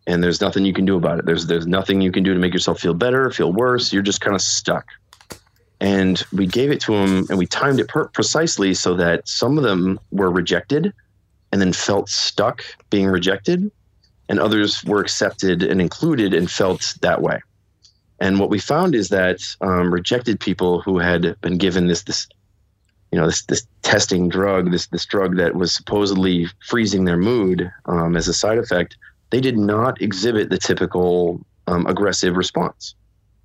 And 0.07 0.22
there's 0.22 0.40
nothing 0.40 0.64
you 0.64 0.72
can 0.72 0.85
do 0.85 0.96
about 0.96 1.18
it. 1.18 1.27
There's 1.27 1.46
there's 1.46 1.66
nothing 1.66 2.00
you 2.00 2.12
can 2.12 2.22
do 2.22 2.35
to 2.35 2.40
make 2.40 2.53
yourself 2.53 2.81
feel 2.81 2.94
better, 2.94 3.31
feel 3.31 3.53
worse. 3.53 3.92
You're 3.92 4.03
just 4.03 4.20
kind 4.20 4.35
of 4.35 4.42
stuck. 4.42 4.87
And 5.85 6.25
we 6.33 6.47
gave 6.47 6.70
it 6.70 6.81
to 6.83 6.92
them, 6.92 7.27
and 7.29 7.37
we 7.37 7.47
timed 7.47 7.79
it 7.79 7.88
per- 7.88 8.09
precisely 8.09 8.73
so 8.73 8.94
that 8.94 9.29
some 9.29 9.59
of 9.59 9.64
them 9.64 10.01
were 10.11 10.31
rejected, 10.31 10.94
and 11.53 11.61
then 11.61 11.75
felt 11.75 12.09
stuck 12.09 12.64
being 12.88 13.09
rejected, 13.09 13.70
and 14.31 14.40
others 14.40 14.83
were 14.85 15.03
accepted 15.03 15.62
and 15.62 15.83
included 15.83 16.33
and 16.33 16.51
felt 16.51 16.94
that 17.03 17.20
way. 17.20 17.38
And 18.18 18.40
what 18.40 18.49
we 18.49 18.59
found 18.59 18.94
is 18.94 19.11
that 19.11 19.40
um, 19.61 19.92
rejected 19.92 20.40
people 20.40 20.81
who 20.81 20.99
had 21.01 21.38
been 21.42 21.59
given 21.59 21.87
this 21.87 22.05
this 22.05 22.29
you 23.12 23.18
know 23.18 23.27
this 23.27 23.42
this 23.44 23.66
testing 23.83 24.31
drug, 24.31 24.70
this 24.70 24.87
this 24.87 25.05
drug 25.05 25.37
that 25.37 25.55
was 25.55 25.70
supposedly 25.70 26.49
freezing 26.66 27.05
their 27.05 27.18
mood 27.18 27.70
um, 27.85 28.16
as 28.16 28.27
a 28.27 28.33
side 28.33 28.57
effect, 28.57 28.97
they 29.29 29.40
did 29.42 29.59
not 29.59 30.01
exhibit 30.01 30.49
the 30.49 30.57
typical 30.57 31.44
um, 31.66 31.87
aggressive 31.87 32.37
response. 32.38 32.94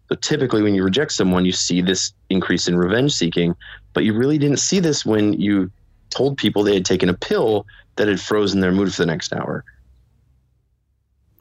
So 0.10 0.16
typically, 0.16 0.62
when 0.62 0.74
you 0.74 0.84
reject 0.84 1.12
someone, 1.12 1.46
you 1.46 1.52
see 1.52 1.82
this 1.82 2.14
increase 2.30 2.68
in 2.68 2.76
revenge 2.76 3.14
seeking, 3.14 3.56
but 3.94 4.04
you 4.04 4.14
really 4.14 4.38
didn't 4.38 4.58
see 4.58 4.80
this 4.80 5.06
when 5.06 5.34
you 5.34 5.72
told 6.10 6.38
people 6.38 6.64
they 6.64 6.74
had 6.74 6.86
taken 6.86 7.10
a 7.10 7.14
pill 7.14 7.66
that 7.96 8.08
had 8.08 8.20
frozen 8.20 8.60
their 8.60 8.72
mood 8.72 8.94
for 8.94 9.04
the 9.04 9.06
next 9.06 9.32
hour. 9.34 9.64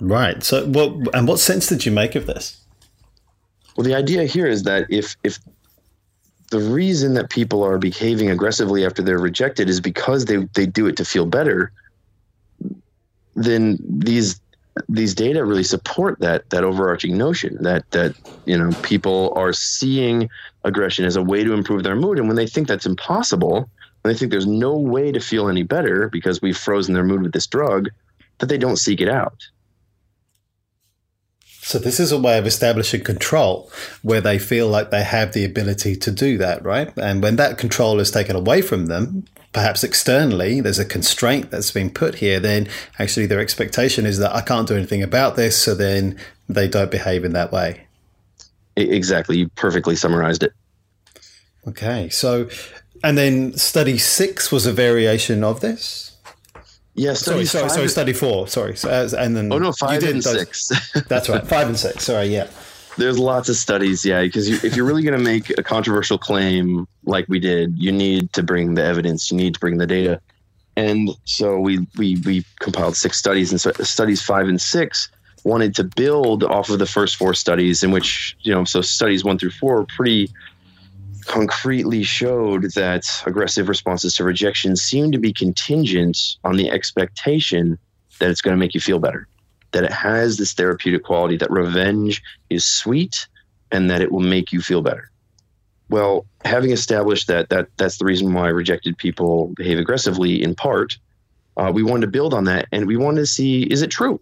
Right. 0.00 0.42
So, 0.42 0.66
what 0.66 1.14
and 1.14 1.26
what 1.26 1.40
sense 1.40 1.66
did 1.66 1.86
you 1.86 1.92
make 1.92 2.14
of 2.14 2.26
this? 2.26 2.60
Well, 3.76 3.84
the 3.84 3.94
idea 3.94 4.24
here 4.24 4.46
is 4.46 4.64
that 4.64 4.86
if 4.90 5.16
if 5.24 5.38
the 6.50 6.60
reason 6.60 7.14
that 7.14 7.30
people 7.30 7.62
are 7.62 7.78
behaving 7.78 8.30
aggressively 8.30 8.84
after 8.84 9.02
they're 9.02 9.18
rejected 9.18 9.68
is 9.68 9.80
because 9.80 10.26
they 10.26 10.46
they 10.54 10.66
do 10.66 10.86
it 10.86 10.96
to 10.98 11.04
feel 11.04 11.26
better 11.26 11.72
then 13.38 13.78
these 13.80 14.40
these 14.88 15.14
data 15.14 15.44
really 15.44 15.64
support 15.64 16.18
that 16.20 16.48
that 16.50 16.64
overarching 16.64 17.16
notion 17.16 17.56
that 17.62 17.84
that 17.90 18.14
you 18.44 18.56
know 18.56 18.74
people 18.82 19.32
are 19.36 19.52
seeing 19.52 20.28
aggression 20.64 21.04
as 21.04 21.16
a 21.16 21.22
way 21.22 21.44
to 21.44 21.52
improve 21.52 21.82
their 21.82 21.96
mood. 21.96 22.18
And 22.18 22.28
when 22.28 22.36
they 22.36 22.46
think 22.46 22.68
that's 22.68 22.86
impossible 22.86 23.68
when 24.02 24.12
they 24.12 24.18
think 24.18 24.30
there's 24.30 24.46
no 24.46 24.76
way 24.76 25.12
to 25.12 25.20
feel 25.20 25.48
any 25.48 25.62
better 25.62 26.08
because 26.08 26.40
we've 26.40 26.56
frozen 26.56 26.94
their 26.94 27.04
mood 27.04 27.22
with 27.22 27.32
this 27.32 27.46
drug 27.46 27.88
that 28.38 28.46
they 28.46 28.58
don't 28.58 28.76
seek 28.76 29.00
it 29.00 29.08
out 29.08 29.36
so 31.68 31.78
this 31.78 32.00
is 32.00 32.12
a 32.12 32.18
way 32.18 32.38
of 32.38 32.46
establishing 32.46 33.04
control 33.04 33.70
where 34.00 34.22
they 34.22 34.38
feel 34.38 34.68
like 34.68 34.90
they 34.90 35.04
have 35.04 35.34
the 35.34 35.44
ability 35.44 35.96
to 35.96 36.10
do 36.10 36.38
that, 36.38 36.64
right? 36.64 36.90
And 36.96 37.22
when 37.22 37.36
that 37.36 37.58
control 37.58 38.00
is 38.00 38.10
taken 38.10 38.34
away 38.34 38.62
from 38.62 38.86
them, 38.86 39.26
perhaps 39.52 39.84
externally, 39.84 40.62
there's 40.62 40.78
a 40.78 40.86
constraint 40.86 41.50
that's 41.50 41.70
been 41.70 41.90
put 41.90 42.14
here, 42.14 42.40
then 42.40 42.68
actually 42.98 43.26
their 43.26 43.38
expectation 43.38 44.06
is 44.06 44.16
that 44.16 44.34
I 44.34 44.40
can't 44.40 44.66
do 44.66 44.76
anything 44.76 45.02
about 45.02 45.36
this, 45.36 45.58
so 45.58 45.74
then 45.74 46.18
they 46.48 46.68
don't 46.68 46.90
behave 46.90 47.22
in 47.22 47.34
that 47.34 47.52
way. 47.52 47.86
Exactly. 48.74 49.36
You 49.36 49.50
perfectly 49.50 49.94
summarized 49.94 50.44
it. 50.44 50.54
Okay. 51.66 52.08
So, 52.08 52.48
and 53.04 53.18
then 53.18 53.52
study 53.58 53.98
six 53.98 54.50
was 54.50 54.64
a 54.64 54.72
variation 54.72 55.44
of 55.44 55.60
this? 55.60 56.07
Yes, 56.98 57.20
sorry, 57.20 57.44
sorry, 57.44 57.70
sorry, 57.70 57.88
study 57.88 58.12
four. 58.12 58.48
Sorry, 58.48 58.74
and 58.82 59.36
then 59.36 59.52
oh 59.52 59.58
no, 59.58 59.72
five 59.72 60.02
and 60.02 60.22
those, 60.22 60.38
six. 60.38 60.68
that's 61.08 61.28
right, 61.28 61.46
five 61.46 61.68
and 61.68 61.78
six. 61.78 62.04
Sorry, 62.04 62.26
yeah. 62.26 62.48
There's 62.96 63.18
lots 63.18 63.48
of 63.48 63.54
studies, 63.54 64.04
yeah, 64.04 64.22
because 64.22 64.48
you, 64.48 64.58
if 64.64 64.74
you're 64.74 64.84
really 64.84 65.04
going 65.04 65.16
to 65.16 65.24
make 65.24 65.56
a 65.56 65.62
controversial 65.62 66.18
claim 66.18 66.88
like 67.04 67.26
we 67.28 67.38
did, 67.38 67.78
you 67.78 67.92
need 67.92 68.32
to 68.32 68.42
bring 68.42 68.74
the 68.74 68.82
evidence, 68.82 69.30
you 69.30 69.36
need 69.36 69.54
to 69.54 69.60
bring 69.60 69.78
the 69.78 69.86
data, 69.86 70.20
and 70.76 71.10
so 71.24 71.58
we 71.58 71.86
we 71.96 72.16
we 72.26 72.44
compiled 72.58 72.96
six 72.96 73.16
studies, 73.16 73.52
and 73.52 73.60
so 73.60 73.70
studies 73.84 74.20
five 74.20 74.48
and 74.48 74.60
six 74.60 75.08
wanted 75.44 75.74
to 75.76 75.84
build 75.84 76.42
off 76.42 76.68
of 76.68 76.80
the 76.80 76.86
first 76.86 77.14
four 77.14 77.34
studies, 77.34 77.84
in 77.84 77.92
which 77.92 78.36
you 78.42 78.52
know, 78.52 78.64
so 78.64 78.80
studies 78.80 79.24
one 79.24 79.38
through 79.38 79.50
four 79.50 79.80
are 79.80 79.86
pretty 79.86 80.28
concretely 81.28 82.02
showed 82.02 82.72
that 82.74 83.04
aggressive 83.26 83.68
responses 83.68 84.16
to 84.16 84.24
rejection 84.24 84.74
seem 84.74 85.12
to 85.12 85.18
be 85.18 85.32
contingent 85.32 86.18
on 86.42 86.56
the 86.56 86.70
expectation 86.70 87.78
that 88.18 88.30
it's 88.30 88.40
going 88.40 88.56
to 88.56 88.58
make 88.58 88.74
you 88.74 88.80
feel 88.80 88.98
better, 88.98 89.28
that 89.72 89.84
it 89.84 89.92
has 89.92 90.38
this 90.38 90.54
therapeutic 90.54 91.04
quality, 91.04 91.36
that 91.36 91.50
revenge 91.50 92.22
is 92.50 92.64
sweet 92.64 93.28
and 93.70 93.90
that 93.90 94.00
it 94.00 94.10
will 94.10 94.20
make 94.20 94.52
you 94.52 94.60
feel 94.60 94.82
better. 94.82 95.10
Well, 95.90 96.26
having 96.44 96.70
established 96.70 97.28
that, 97.28 97.50
that 97.50 97.68
that's 97.76 97.98
the 97.98 98.04
reason 98.04 98.32
why 98.32 98.48
rejected 98.48 98.96
people 98.96 99.52
behave 99.54 99.78
aggressively 99.78 100.42
in 100.42 100.54
part, 100.54 100.98
uh, 101.56 101.70
we 101.72 101.82
wanted 101.82 102.06
to 102.06 102.12
build 102.12 102.34
on 102.34 102.44
that 102.44 102.66
and 102.72 102.86
we 102.86 102.96
wanted 102.96 103.20
to 103.20 103.26
see 103.26 103.62
is 103.64 103.82
it 103.82 103.90
true? 103.90 104.20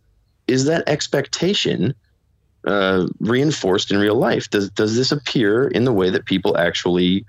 Is 0.49 0.65
that 0.67 0.89
expectation 0.89 1.95
uh, 2.67 3.07
reinforced 3.21 3.91
in 3.91 3.99
real 3.99 4.17
life? 4.17 4.51
Does 4.51 4.71
does 4.71 4.97
this 4.97 5.13
appear 5.13 5.69
in 5.69 5.85
the 5.85 5.93
way 5.93 6.11
that 6.11 6.27
people 6.27 6.57
actually 6.57 7.25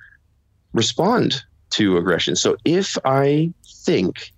respond 0.73 1.43
to 1.71 1.97
aggression? 1.97 2.36
So 2.36 2.58
if 2.65 2.97
I 3.06 3.54
think 3.65 4.32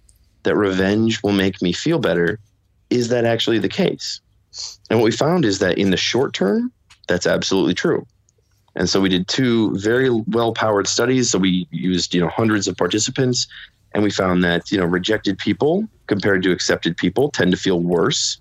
that 0.44 0.56
revenge 0.56 1.22
will 1.24 1.34
make 1.34 1.62
me 1.62 1.74
feel 1.74 2.00
better, 2.00 2.40
is 2.90 3.10
that 3.10 3.26
actually 3.26 3.60
the 3.60 3.70
case? 3.70 4.22
And 4.90 5.00
what 5.00 5.06
we 5.06 5.12
found 5.12 5.46
is 5.46 5.60
that 5.60 5.78
in 5.78 5.92
the 5.92 5.98
short 5.98 6.34
term, 6.34 6.72
that's 7.08 7.28
absolutely 7.28 7.74
true. 7.74 8.06
And 8.76 8.90
so 8.90 9.02
we 9.02 9.10
did 9.10 9.28
two 9.28 9.76
very 9.76 10.10
well 10.10 10.54
powered 10.54 10.88
studies. 10.88 11.32
So 11.32 11.40
we 11.40 11.68
used, 11.72 12.14
you 12.14 12.22
know, 12.22 12.30
hundreds 12.30 12.68
of 12.68 12.78
participants 12.78 13.48
and 13.94 14.04
we 14.04 14.12
found 14.12 14.44
that, 14.44 14.72
you 14.72 14.78
know, 14.78 14.86
rejected 14.86 15.38
people 15.38 15.88
compared 16.08 16.44
to 16.44 16.52
accepted 16.52 16.96
people 16.96 17.30
tend 17.30 17.52
to 17.52 17.58
feel 17.58 17.80
worse 17.80 18.40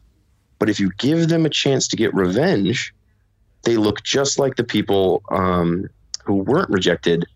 but 0.59 0.69
if 0.69 0.81
you 0.81 0.91
give 0.99 1.29
them 1.29 1.47
a 1.47 1.51
chance 1.51 1.89
to 1.89 1.97
get 1.97 2.15
revenge, 2.15 2.95
they 3.63 3.77
look 3.77 4.03
just 4.03 4.39
like 4.39 4.57
the 4.57 4.65
people 4.65 5.23
um, 5.31 5.89
who 6.25 6.35
weren't 6.35 6.71
rejected 6.71 7.27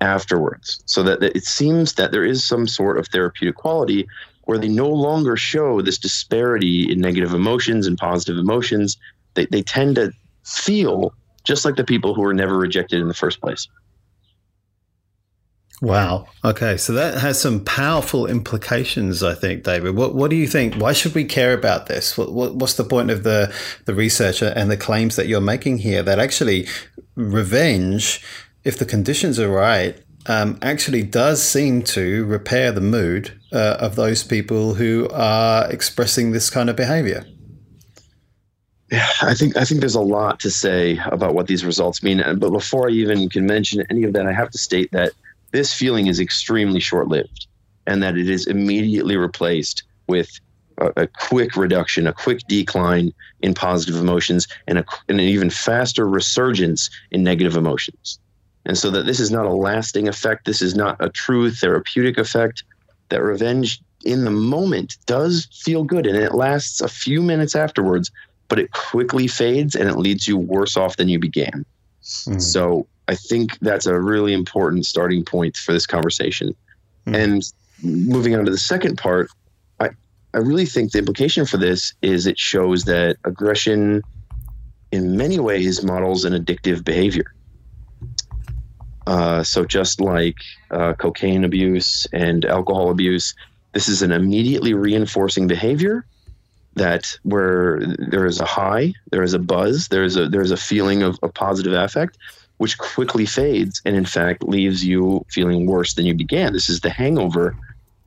afterwards. 0.00 0.82
So 0.86 1.02
that, 1.04 1.20
that 1.20 1.36
it 1.36 1.44
seems 1.44 1.94
that 1.94 2.12
there 2.12 2.24
is 2.24 2.44
some 2.44 2.66
sort 2.66 2.98
of 2.98 3.06
therapeutic 3.08 3.56
quality 3.56 4.06
where 4.44 4.58
they 4.58 4.68
no 4.68 4.88
longer 4.88 5.36
show 5.36 5.80
this 5.80 5.98
disparity 5.98 6.90
in 6.90 7.00
negative 7.00 7.32
emotions 7.32 7.86
and 7.86 7.96
positive 7.96 8.36
emotions. 8.38 8.96
They, 9.34 9.46
they 9.46 9.62
tend 9.62 9.94
to 9.96 10.12
feel 10.44 11.14
just 11.44 11.64
like 11.64 11.76
the 11.76 11.84
people 11.84 12.14
who 12.14 12.22
were 12.22 12.34
never 12.34 12.58
rejected 12.58 13.00
in 13.00 13.08
the 13.08 13.14
first 13.14 13.40
place. 13.40 13.68
Wow. 15.82 16.26
Okay. 16.44 16.76
So 16.76 16.92
that 16.92 17.18
has 17.18 17.40
some 17.40 17.64
powerful 17.64 18.28
implications, 18.28 19.24
I 19.24 19.34
think, 19.34 19.64
David. 19.64 19.96
What, 19.96 20.14
what 20.14 20.30
do 20.30 20.36
you 20.36 20.46
think? 20.46 20.76
Why 20.76 20.92
should 20.92 21.12
we 21.12 21.24
care 21.24 21.52
about 21.52 21.86
this? 21.86 22.16
What, 22.16 22.32
what, 22.32 22.54
what's 22.54 22.74
the 22.74 22.84
point 22.84 23.10
of 23.10 23.24
the, 23.24 23.52
the 23.84 23.92
research 23.92 24.42
and 24.42 24.70
the 24.70 24.76
claims 24.76 25.16
that 25.16 25.26
you're 25.26 25.40
making 25.40 25.78
here 25.78 26.04
that 26.04 26.20
actually 26.20 26.68
revenge, 27.16 28.24
if 28.62 28.78
the 28.78 28.84
conditions 28.84 29.40
are 29.40 29.50
right, 29.50 30.00
um, 30.26 30.56
actually 30.62 31.02
does 31.02 31.42
seem 31.42 31.82
to 31.82 32.24
repair 32.26 32.70
the 32.70 32.80
mood 32.80 33.32
uh, 33.52 33.76
of 33.80 33.96
those 33.96 34.22
people 34.22 34.74
who 34.74 35.08
are 35.12 35.68
expressing 35.68 36.30
this 36.30 36.48
kind 36.48 36.70
of 36.70 36.76
behavior? 36.76 37.26
Yeah, 38.92 39.08
I 39.22 39.34
think 39.34 39.56
I 39.56 39.64
think 39.64 39.80
there's 39.80 39.96
a 39.96 40.00
lot 40.00 40.38
to 40.40 40.50
say 40.50 41.00
about 41.06 41.34
what 41.34 41.48
these 41.48 41.64
results 41.64 42.02
mean. 42.04 42.22
But 42.36 42.50
before 42.50 42.88
I 42.88 42.92
even 42.92 43.28
can 43.30 43.46
mention 43.46 43.84
any 43.90 44.04
of 44.04 44.12
that, 44.12 44.26
I 44.26 44.32
have 44.32 44.50
to 44.50 44.58
state 44.58 44.92
that 44.92 45.12
this 45.52 45.72
feeling 45.72 46.06
is 46.06 46.20
extremely 46.20 46.80
short 46.80 47.08
lived 47.08 47.46
and 47.86 48.02
that 48.02 48.16
it 48.16 48.28
is 48.28 48.46
immediately 48.46 49.16
replaced 49.16 49.82
with 50.06 50.40
a, 50.78 50.92
a, 50.96 51.06
quick 51.06 51.56
reduction, 51.56 52.06
a 52.06 52.12
quick 52.12 52.40
decline 52.48 53.12
in 53.40 53.54
positive 53.54 53.96
emotions, 53.96 54.48
and, 54.66 54.78
a, 54.78 54.84
and 55.08 55.20
an 55.20 55.26
even 55.26 55.50
faster 55.50 56.08
resurgence 56.08 56.90
in 57.10 57.22
negative 57.22 57.56
emotions. 57.56 58.18
And 58.64 58.78
so 58.78 58.90
that 58.90 59.06
this 59.06 59.20
is 59.20 59.30
not 59.30 59.46
a 59.46 59.52
lasting 59.52 60.08
effect, 60.08 60.44
this 60.44 60.62
is 60.62 60.74
not 60.74 60.96
a 61.00 61.08
true 61.08 61.50
therapeutic 61.50 62.18
effect, 62.18 62.62
that 63.08 63.22
revenge 63.22 63.80
in 64.04 64.24
the 64.24 64.30
moment 64.30 64.96
does 65.06 65.48
feel 65.52 65.84
good 65.84 66.06
and 66.06 66.16
it 66.16 66.34
lasts 66.34 66.80
a 66.80 66.88
few 66.88 67.22
minutes 67.22 67.54
afterwards, 67.54 68.10
but 68.48 68.58
it 68.58 68.72
quickly 68.72 69.26
fades 69.26 69.74
and 69.74 69.88
it 69.88 69.96
leads 69.96 70.26
you 70.26 70.36
worse 70.36 70.76
off 70.76 70.96
than 70.96 71.08
you 71.08 71.18
began. 71.18 71.64
Mm. 72.02 72.40
So 72.40 72.86
I 73.08 73.14
think 73.14 73.58
that's 73.60 73.86
a 73.86 73.98
really 73.98 74.32
important 74.32 74.86
starting 74.86 75.24
point 75.24 75.56
for 75.56 75.72
this 75.72 75.86
conversation. 75.86 76.54
Mm. 77.06 77.16
And 77.16 77.52
moving 77.82 78.34
on 78.34 78.44
to 78.44 78.50
the 78.50 78.58
second 78.58 78.96
part, 78.96 79.28
I, 79.80 79.90
I 80.34 80.38
really 80.38 80.66
think 80.66 80.92
the 80.92 80.98
implication 80.98 81.46
for 81.46 81.56
this 81.56 81.94
is 82.02 82.26
it 82.26 82.38
shows 82.38 82.84
that 82.84 83.16
aggression 83.24 84.02
in 84.92 85.16
many 85.16 85.38
ways 85.38 85.82
models 85.82 86.24
an 86.24 86.32
addictive 86.32 86.84
behavior. 86.84 87.34
Uh, 89.06 89.42
so 89.42 89.64
just 89.64 90.00
like 90.00 90.36
uh, 90.70 90.92
cocaine 90.94 91.44
abuse 91.44 92.06
and 92.12 92.44
alcohol 92.44 92.90
abuse, 92.90 93.34
this 93.72 93.88
is 93.88 94.02
an 94.02 94.12
immediately 94.12 94.74
reinforcing 94.74 95.46
behavior 95.48 96.06
that 96.74 97.18
where 97.22 97.80
there 97.98 98.26
is 98.26 98.40
a 98.40 98.44
high, 98.44 98.94
there 99.10 99.22
is 99.22 99.34
a 99.34 99.38
buzz, 99.38 99.88
there 99.88 100.04
is 100.04 100.16
a 100.16 100.28
there 100.28 100.40
is 100.40 100.50
a 100.50 100.56
feeling 100.56 101.02
of, 101.02 101.18
a 101.22 101.28
positive 101.28 101.72
affect, 101.72 102.16
which 102.62 102.78
quickly 102.78 103.26
fades 103.26 103.82
and 103.84 103.96
in 103.96 104.04
fact 104.04 104.44
leaves 104.44 104.84
you 104.84 105.26
feeling 105.28 105.66
worse 105.66 105.94
than 105.94 106.06
you 106.06 106.14
began. 106.14 106.52
This 106.52 106.68
is 106.68 106.78
the 106.78 106.90
hangover 106.90 107.56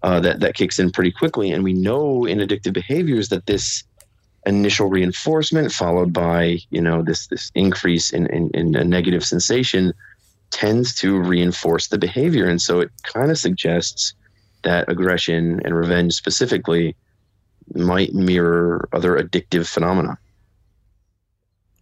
uh, 0.01 0.21
that 0.21 0.39
that 0.39 0.55
kicks 0.55 0.79
in 0.79 0.91
pretty 0.91 1.11
quickly, 1.11 1.51
and 1.51 1.61
we 1.61 1.73
know 1.73 2.23
in 2.23 2.37
addictive 2.37 2.71
behaviors 2.71 3.27
that 3.27 3.47
this 3.47 3.83
initial 4.45 4.87
reinforcement 4.87 5.73
followed 5.73 6.13
by 6.13 6.59
you 6.69 6.79
know 6.79 7.01
this 7.01 7.27
this 7.27 7.51
increase 7.53 8.13
in, 8.13 8.27
in, 8.27 8.49
in 8.53 8.77
a 8.77 8.85
negative 8.85 9.25
sensation 9.25 9.93
tends 10.51 10.95
to 10.95 11.19
reinforce 11.19 11.87
the 11.87 11.97
behavior, 11.97 12.47
and 12.47 12.61
so 12.61 12.79
it 12.79 12.91
kind 13.03 13.31
of 13.31 13.37
suggests 13.37 14.13
that 14.61 14.87
aggression 14.87 15.59
and 15.65 15.75
revenge 15.75 16.13
specifically 16.13 16.95
might 17.73 18.13
mirror 18.13 18.87
other 18.93 19.17
addictive 19.17 19.67
phenomena. 19.67 20.17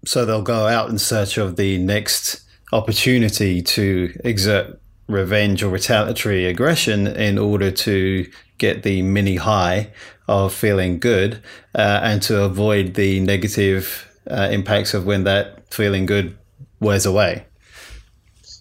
So 0.05 0.25
they'll 0.25 0.41
go 0.41 0.65
out 0.65 0.89
in 0.89 0.97
search 0.97 1.37
of 1.37 1.55
the 1.55 1.77
next 1.77 2.39
opportunity 2.73 3.61
to 3.61 4.19
exert 4.23 4.79
revenge 5.07 5.61
or 5.63 5.69
retaliatory 5.69 6.45
aggression 6.45 7.07
in 7.07 7.37
order 7.37 7.69
to 7.69 8.29
get 8.57 8.83
the 8.83 9.01
mini 9.01 9.35
high 9.35 9.91
of 10.27 10.53
feeling 10.53 10.99
good 10.99 11.41
uh, 11.75 11.99
and 12.03 12.21
to 12.23 12.43
avoid 12.43 12.95
the 12.95 13.19
negative 13.19 14.09
uh, 14.29 14.49
impacts 14.51 14.93
of 14.93 15.05
when 15.05 15.23
that 15.23 15.71
feeling 15.73 16.05
good 16.05 16.35
wears 16.79 17.05
away. 17.05 17.45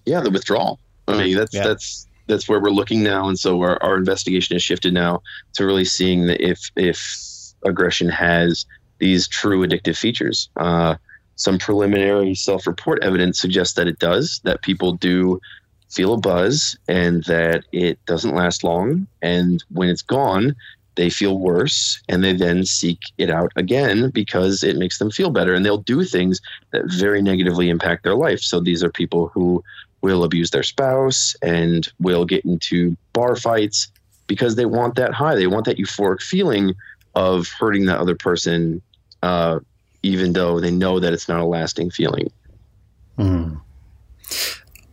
Yeah, 0.05 0.21
the 0.21 0.31
withdrawal. 0.31 0.79
I 1.09 1.17
mean, 1.17 1.37
that's 1.37 1.55
yeah. 1.55 1.65
that's 1.65 2.07
that's 2.27 2.49
where 2.49 2.61
we're 2.61 2.71
looking 2.71 3.03
now, 3.03 3.29
and 3.29 3.39
so 3.39 3.61
our, 3.63 3.83
our 3.83 3.97
investigation 3.97 4.55
has 4.55 4.63
shifted 4.63 4.93
now 4.93 5.23
to 5.55 5.65
really 5.65 5.85
seeing 5.85 6.27
that 6.27 6.41
if 6.41 6.71
if 6.77 7.53
aggression 7.65 8.09
has 8.09 8.67
these 8.99 9.29
true 9.29 9.67
addictive 9.67 9.97
features. 9.97 10.49
Uh, 10.57 10.97
some 11.37 11.59
preliminary 11.59 12.35
self 12.35 12.67
report 12.67 13.03
evidence 13.03 13.41
suggests 13.41 13.75
that 13.75 13.89
it 13.89 13.99
does, 13.99 14.41
that 14.45 14.63
people 14.63 14.93
do 14.93 15.41
feel 15.91 16.15
a 16.15 16.19
buzz 16.19 16.77
and 16.89 17.25
that 17.25 17.65
it 17.73 17.99
doesn't 18.07 18.35
last 18.35 18.65
long. 18.65 19.07
And 19.21 19.63
when 19.71 19.89
it's 19.89 20.03
gone, 20.03 20.57
they 20.95 21.11
feel 21.11 21.39
worse 21.39 22.03
and 22.09 22.23
they 22.23 22.33
then 22.33 22.65
seek 22.65 22.99
it 23.19 23.31
out 23.31 23.53
again 23.57 24.11
because 24.11 24.63
it 24.63 24.77
makes 24.77 24.99
them 24.99 25.11
feel 25.11 25.31
better. 25.31 25.55
And 25.55 25.65
they'll 25.65 25.79
do 25.79 26.05
things 26.05 26.41
that 26.71 26.83
very 26.87 27.23
negatively 27.23 27.69
impact 27.71 28.05
their 28.05 28.15
life. 28.15 28.41
So 28.41 28.61
these 28.61 28.83
are 28.83 28.91
people 28.91 29.29
who 29.29 29.63
will 30.03 30.25
abuse 30.25 30.51
their 30.51 30.63
spouse 30.63 31.35
and 31.43 31.89
will 32.01 32.25
get 32.25 32.45
into 32.45 32.97
bar 33.13 33.37
fights 33.37 33.89
because 34.27 34.57
they 34.57 34.67
want 34.67 34.97
that 34.97 35.15
high. 35.15 35.35
They 35.35 35.47
want 35.47 35.67
that 35.67 35.79
euphoric 35.79 36.23
feeling 36.23 36.75
of 37.15 37.49
hurting 37.49 37.87
the 37.87 37.99
other 37.99 38.15
person 38.15 38.83
uh, 39.23 39.61
even 40.03 40.33
though 40.33 40.61
they 40.61 40.71
know 40.71 41.01
that 41.01 41.13
it's 41.13 41.29
not 41.29 41.41
a 41.41 41.45
lasting 41.45 41.91
feeling. 41.91 42.31
Mm. 43.19 43.61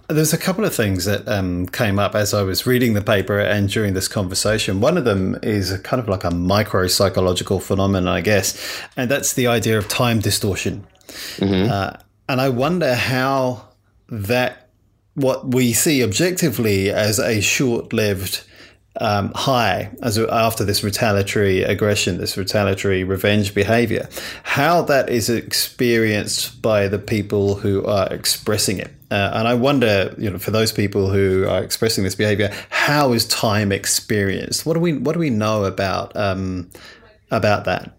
There's 0.07 0.33
a 0.33 0.37
couple 0.37 0.65
of 0.65 0.73
things 0.73 1.05
that 1.05 1.27
um, 1.27 1.67
came 1.67 1.99
up 1.99 2.15
as 2.15 2.33
I 2.33 2.41
was 2.41 2.65
reading 2.65 2.93
the 2.93 3.01
paper 3.01 3.39
and 3.39 3.69
during 3.69 3.93
this 3.93 4.07
conversation. 4.07 4.81
One 4.81 4.97
of 4.97 5.05
them 5.05 5.37
is 5.43 5.77
kind 5.81 6.01
of 6.01 6.07
like 6.07 6.23
a 6.23 6.31
micro 6.31 6.87
psychological 6.87 7.59
phenomenon, 7.59 8.07
I 8.07 8.21
guess, 8.21 8.81
and 8.97 9.09
that's 9.09 9.33
the 9.33 9.47
idea 9.47 9.77
of 9.77 9.87
time 9.87 10.19
distortion. 10.19 10.85
Mm-hmm. 11.37 11.71
Uh, 11.71 11.93
and 12.27 12.41
I 12.41 12.49
wonder 12.49 12.95
how 12.95 13.67
that, 14.09 14.69
what 15.13 15.53
we 15.53 15.73
see 15.73 16.03
objectively 16.03 16.89
as 16.89 17.19
a 17.19 17.39
short 17.41 17.93
lived 17.93 18.43
um, 18.99 19.31
high 19.33 19.89
as 20.01 20.17
after 20.17 20.63
this 20.63 20.83
retaliatory 20.83 21.63
aggression, 21.63 22.17
this 22.17 22.37
retaliatory 22.37 23.03
revenge 23.03 23.53
behavior, 23.53 24.07
how 24.43 24.81
that 24.83 25.09
is 25.09 25.29
experienced 25.29 26.61
by 26.61 26.87
the 26.87 26.99
people 26.99 27.55
who 27.55 27.85
are 27.85 28.11
expressing 28.13 28.77
it. 28.79 28.91
Uh, 29.11 29.31
and 29.33 29.47
I 29.47 29.55
wonder, 29.55 30.13
you 30.17 30.29
know, 30.29 30.37
for 30.37 30.51
those 30.51 30.71
people 30.71 31.09
who 31.09 31.47
are 31.47 31.63
expressing 31.63 32.03
this 32.03 32.15
behavior, 32.15 32.53
how 32.69 33.13
is 33.13 33.25
time 33.25 33.71
experienced? 33.71 34.65
What 34.65 34.75
do 34.75 34.79
we 34.79 34.93
what 34.93 35.13
do 35.13 35.19
we 35.19 35.31
know 35.31 35.65
about 35.65 36.15
um, 36.15 36.69
about 37.31 37.65
that? 37.65 37.95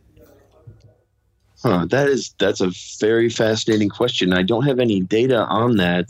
Huh, 1.63 1.87
that 1.91 2.09
is 2.09 2.35
that's 2.39 2.61
a 2.61 2.71
very 3.01 3.29
fascinating 3.29 3.89
question. 3.89 4.33
I 4.33 4.43
don't 4.43 4.67
have 4.67 4.79
any 4.79 5.01
data 5.01 5.45
on 5.47 5.77
that. 5.77 6.09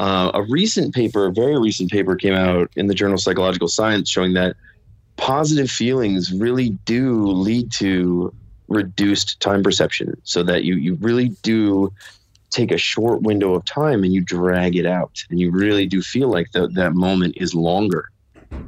Uh, 0.00 0.30
a 0.32 0.42
recent 0.44 0.94
paper, 0.94 1.26
a 1.26 1.32
very 1.32 1.58
recent 1.58 1.90
paper, 1.90 2.16
came 2.16 2.32
out 2.32 2.70
in 2.74 2.86
the 2.86 2.94
journal 2.94 3.18
Psychological 3.18 3.68
Science 3.68 4.08
showing 4.08 4.32
that 4.32 4.56
positive 5.18 5.70
feelings 5.70 6.32
really 6.32 6.70
do 6.86 7.26
lead 7.26 7.70
to 7.72 8.32
reduced 8.68 9.38
time 9.40 9.62
perception, 9.62 10.18
so 10.24 10.42
that 10.42 10.64
you 10.64 10.76
you 10.76 10.94
really 11.02 11.28
do 11.42 11.92
take 12.48 12.72
a 12.72 12.78
short 12.78 13.20
window 13.20 13.52
of 13.52 13.62
time 13.66 14.02
and 14.02 14.14
you 14.14 14.22
drag 14.22 14.74
it 14.74 14.86
out, 14.86 15.22
and 15.28 15.38
you 15.38 15.50
really 15.50 15.84
do 15.84 16.00
feel 16.00 16.30
like 16.30 16.50
that 16.52 16.72
that 16.72 16.94
moment 16.94 17.34
is 17.36 17.54
longer. 17.54 18.08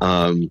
Um, 0.02 0.50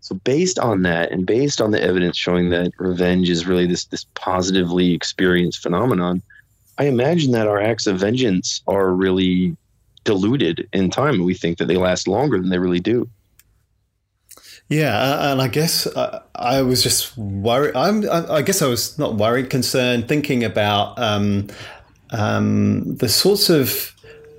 so 0.00 0.14
based 0.24 0.58
on 0.58 0.84
that, 0.84 1.12
and 1.12 1.26
based 1.26 1.60
on 1.60 1.70
the 1.70 1.82
evidence 1.82 2.16
showing 2.16 2.48
that 2.48 2.72
revenge 2.78 3.28
is 3.28 3.44
really 3.46 3.66
this 3.66 3.84
this 3.84 4.06
positively 4.14 4.94
experienced 4.94 5.62
phenomenon, 5.62 6.22
I 6.78 6.84
imagine 6.84 7.32
that 7.32 7.46
our 7.46 7.60
acts 7.60 7.86
of 7.86 8.00
vengeance 8.00 8.62
are 8.66 8.90
really 8.90 9.54
diluted 10.04 10.68
in 10.72 10.90
time. 10.90 11.24
We 11.24 11.34
think 11.34 11.58
that 11.58 11.66
they 11.66 11.76
last 11.76 12.06
longer 12.06 12.38
than 12.38 12.50
they 12.50 12.58
really 12.58 12.80
do. 12.80 13.08
Yeah, 14.68 15.30
and 15.30 15.42
I 15.42 15.48
guess 15.48 15.86
uh, 15.86 16.22
I 16.34 16.62
was 16.62 16.82
just 16.82 17.16
worried. 17.18 17.76
I'm, 17.76 18.08
I 18.10 18.40
guess 18.40 18.62
I 18.62 18.66
was 18.66 18.98
not 18.98 19.14
worried, 19.16 19.50
concerned, 19.50 20.08
thinking 20.08 20.42
about 20.42 20.98
um, 20.98 21.48
um, 22.10 22.96
the 22.96 23.08
sorts 23.08 23.50
of 23.50 23.94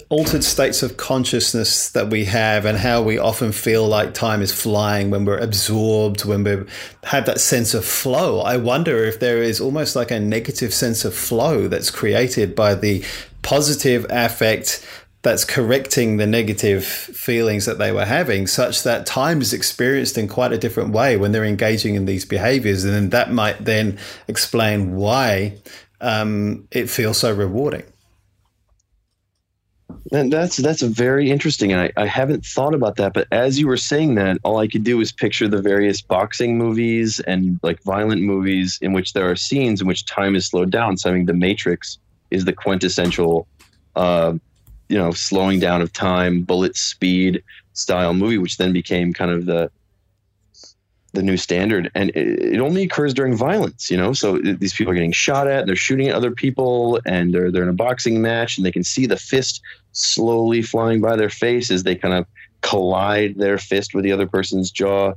altered 0.10 0.44
states 0.44 0.84
of 0.84 0.98
consciousness 0.98 1.90
that 1.90 2.10
we 2.10 2.26
have 2.26 2.66
and 2.66 2.78
how 2.78 3.02
we 3.02 3.18
often 3.18 3.52
feel 3.52 3.88
like 3.88 4.14
time 4.14 4.42
is 4.42 4.52
flying 4.52 5.10
when 5.10 5.26
we're 5.26 5.38
absorbed, 5.38 6.26
when 6.26 6.44
we 6.44 6.64
have 7.04 7.26
that 7.26 7.40
sense 7.40 7.74
of 7.74 7.84
flow. 7.84 8.40
I 8.42 8.58
wonder 8.58 9.04
if 9.04 9.20
there 9.20 9.42
is 9.42 9.60
almost 9.60 9.96
like 9.96 10.12
a 10.12 10.20
negative 10.20 10.74
sense 10.74 11.06
of 11.06 11.16
flow 11.16 11.68
that's 11.68 11.90
created 11.90 12.56
by 12.56 12.76
the 12.76 13.04
positive 13.42 14.06
affect 14.10 14.86
that's 15.26 15.44
correcting 15.44 16.16
the 16.18 16.28
negative 16.28 16.86
feelings 16.86 17.66
that 17.66 17.80
they 17.80 17.92
were 17.92 18.06
having, 18.06 18.48
such 18.48 18.84
that 18.84 19.06
time 19.06 19.42
is 19.42 19.52
experienced 19.52 20.18
in 20.18 20.30
quite 20.30 20.54
a 20.54 20.58
different 20.58 20.92
way 20.92 21.18
when 21.18 21.34
they're 21.34 21.44
engaging 21.44 21.96
in 21.96 22.06
these 22.06 22.24
behaviors. 22.24 22.86
And 22.86 22.94
then 22.94 23.10
that 23.10 23.32
might 23.32 23.66
then 23.66 23.98
explain 24.30 24.96
why 24.96 25.58
um, 26.00 26.68
it 26.72 26.90
feels 26.90 27.18
so 27.18 27.34
rewarding. 27.34 27.84
And 30.12 30.32
that's 30.32 30.58
that's 30.58 30.84
very 30.84 31.32
interesting. 31.32 31.72
And 31.72 31.82
I, 31.82 31.92
I 31.98 32.06
haven't 32.06 32.46
thought 32.46 32.76
about 32.76 32.98
that, 32.98 33.14
but 33.14 33.28
as 33.32 33.58
you 33.58 33.68
were 33.68 33.78
saying 33.78 34.14
that, 34.16 34.38
all 34.44 34.60
I 34.60 34.68
could 34.68 34.84
do 34.84 34.98
was 34.98 35.12
picture 35.12 35.48
the 35.48 35.62
various 35.62 36.02
boxing 36.02 36.58
movies 36.58 37.20
and 37.22 37.60
like 37.64 37.82
violent 37.82 38.22
movies 38.22 38.78
in 38.82 38.94
which 38.94 39.14
there 39.14 39.30
are 39.30 39.36
scenes 39.36 39.82
in 39.82 39.88
which 39.88 40.06
time 40.06 40.36
is 40.36 40.46
slowed 40.46 40.70
down. 40.70 40.98
So 40.98 41.10
I 41.10 41.14
mean, 41.14 41.26
The 41.26 41.34
Matrix 41.34 41.98
is 42.30 42.46
the 42.46 42.54
quintessential, 42.54 43.48
uh, 43.96 44.36
you 44.90 44.98
know, 44.98 45.12
slowing 45.12 45.60
down 45.60 45.82
of 45.82 45.92
time, 45.94 46.42
bullet 46.42 46.76
speed 46.76 47.44
style 47.74 48.14
movie, 48.14 48.38
which 48.38 48.58
then 48.58 48.74
became 48.74 49.14
kind 49.14 49.32
of 49.32 49.46
the 49.46 49.72
the 51.16 51.24
new 51.24 51.38
standard. 51.38 51.90
And 51.96 52.12
it, 52.12 52.56
it, 52.56 52.60
only 52.60 52.84
occurs 52.84 53.14
during 53.14 53.36
violence 53.36 53.90
you 53.90 53.98
know? 53.98 54.14
So 54.14 54.38
uh, 54.38 54.54
these 54.60 54.74
people 54.74 54.92
are 54.92 54.96
getting 54.96 55.12
shot 55.12 55.48
at 55.48 55.66
they're 55.66 55.76
shooting 55.76 56.10
at 56.10 56.16
other 56.16 56.32
people 56.32 57.00
and 57.06 57.34
they're, 57.34 57.52
they're 57.52 57.64
in 57.64 57.70
a 57.70 57.74
boxing 57.74 58.22
match 58.22 58.58
and 58.58 58.66
they 58.66 58.72
can 58.72 58.84
see 58.84 59.06
the 59.06 59.18
fist 59.18 59.62
slowly 59.94 60.62
flying 60.62 61.02
by 61.02 61.16
their 61.16 61.30
face 61.30 61.72
as 61.72 61.84
they 61.84 61.96
kind 61.96 62.14
of 62.14 62.26
collide 62.62 63.38
their 63.38 63.58
fist 63.58 63.94
with 63.94 64.04
the 64.04 64.12
other 64.12 64.28
person's 64.28 64.70
jaw. 64.70 65.14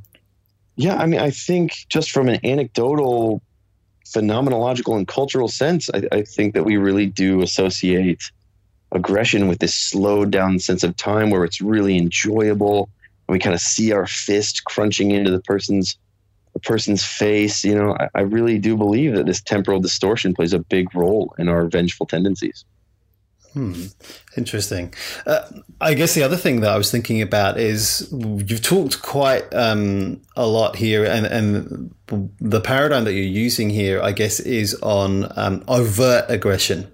Yeah 0.76 0.96
i 0.96 1.06
mean 1.06 1.20
i 1.20 1.30
think 1.30 1.72
just 1.88 2.12
from 2.12 2.28
an 2.28 2.38
anecdotal 2.44 3.42
phenomenological 4.06 4.96
and 4.96 5.08
cultural 5.08 5.48
sense 5.48 5.90
I, 5.92 6.02
I 6.12 6.22
think 6.22 6.54
that 6.54 6.64
we 6.64 6.76
really 6.76 7.06
do 7.06 7.42
associate 7.42 8.30
aggression 8.92 9.48
with 9.48 9.58
this 9.58 9.74
slowed 9.74 10.30
down 10.30 10.58
sense 10.58 10.82
of 10.82 10.96
time 10.96 11.30
where 11.30 11.44
it's 11.44 11.60
really 11.60 11.96
enjoyable 11.98 12.88
and 13.28 13.32
we 13.34 13.38
kind 13.38 13.54
of 13.54 13.60
see 13.60 13.92
our 13.92 14.06
fist 14.06 14.64
crunching 14.64 15.10
into 15.10 15.30
the 15.30 15.40
person's 15.40 15.96
the 16.54 16.60
person's 16.60 17.04
face. 17.04 17.64
You 17.64 17.74
know, 17.74 17.96
I, 18.00 18.08
I 18.14 18.20
really 18.22 18.58
do 18.58 18.76
believe 18.76 19.14
that 19.14 19.26
this 19.26 19.40
temporal 19.40 19.80
distortion 19.80 20.34
plays 20.34 20.52
a 20.52 20.58
big 20.58 20.94
role 20.94 21.34
in 21.38 21.48
our 21.48 21.66
vengeful 21.66 22.06
tendencies. 22.06 22.64
Hmm. 23.58 23.86
Interesting. 24.36 24.94
Uh, 25.26 25.40
I 25.80 25.94
guess 25.94 26.14
the 26.14 26.22
other 26.22 26.36
thing 26.36 26.60
that 26.60 26.70
I 26.70 26.78
was 26.78 26.92
thinking 26.92 27.20
about 27.22 27.58
is 27.58 28.08
you've 28.12 28.62
talked 28.62 29.02
quite 29.02 29.52
um, 29.52 30.20
a 30.36 30.46
lot 30.46 30.76
here, 30.76 31.04
and, 31.04 31.26
and 31.26 31.92
the 32.40 32.60
paradigm 32.60 33.02
that 33.02 33.14
you're 33.14 33.24
using 33.24 33.68
here, 33.68 34.00
I 34.00 34.12
guess, 34.12 34.38
is 34.38 34.76
on 34.76 35.32
um, 35.36 35.64
overt 35.66 36.26
aggression. 36.28 36.84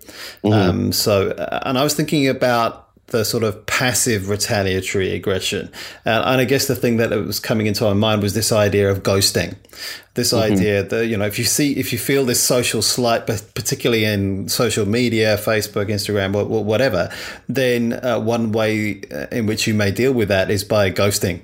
Mm-hmm. 0.43 0.53
Um, 0.53 0.93
so, 0.93 1.33
uh, 1.33 1.61
and 1.67 1.77
I 1.77 1.85
was 1.85 1.93
thinking 1.93 2.29
about 2.29 2.84
the 3.09 3.25
sort 3.25 3.45
of 3.45 3.67
passive 3.67 4.29
retaliatory 4.29 5.13
aggression. 5.13 5.71
And, 6.05 6.25
and, 6.25 6.41
I 6.41 6.45
guess 6.45 6.67
the 6.67 6.75
thing 6.75 6.97
that 6.97 7.11
was 7.11 7.39
coming 7.39 7.67
into 7.67 7.85
my 7.85 7.93
mind 7.93 8.23
was 8.23 8.35
this 8.35 8.51
idea 8.51 8.91
of 8.91 9.03
ghosting. 9.03 9.57
This 10.15 10.33
mm-hmm. 10.33 10.53
idea 10.53 10.83
that, 10.83 11.07
you 11.07 11.17
know, 11.17 11.27
if 11.27 11.39
you 11.39 11.45
see, 11.45 11.77
if 11.77 11.93
you 11.93 11.99
feel 11.99 12.25
this 12.25 12.43
social 12.43 12.83
slight, 12.83 13.27
but 13.27 13.45
particularly 13.55 14.05
in 14.05 14.49
social 14.49 14.87
media, 14.87 15.37
Facebook, 15.37 15.89
Instagram, 15.89 16.47
whatever, 16.47 17.11
then 17.49 17.93
uh, 17.93 18.19
one 18.19 18.53
way 18.53 19.03
uh, 19.13 19.27
in 19.31 19.47
which 19.47 19.67
you 19.67 19.75
may 19.75 19.91
deal 19.91 20.13
with 20.13 20.29
that 20.29 20.51
is 20.51 20.65
by 20.65 20.91
ghosting 20.91 21.43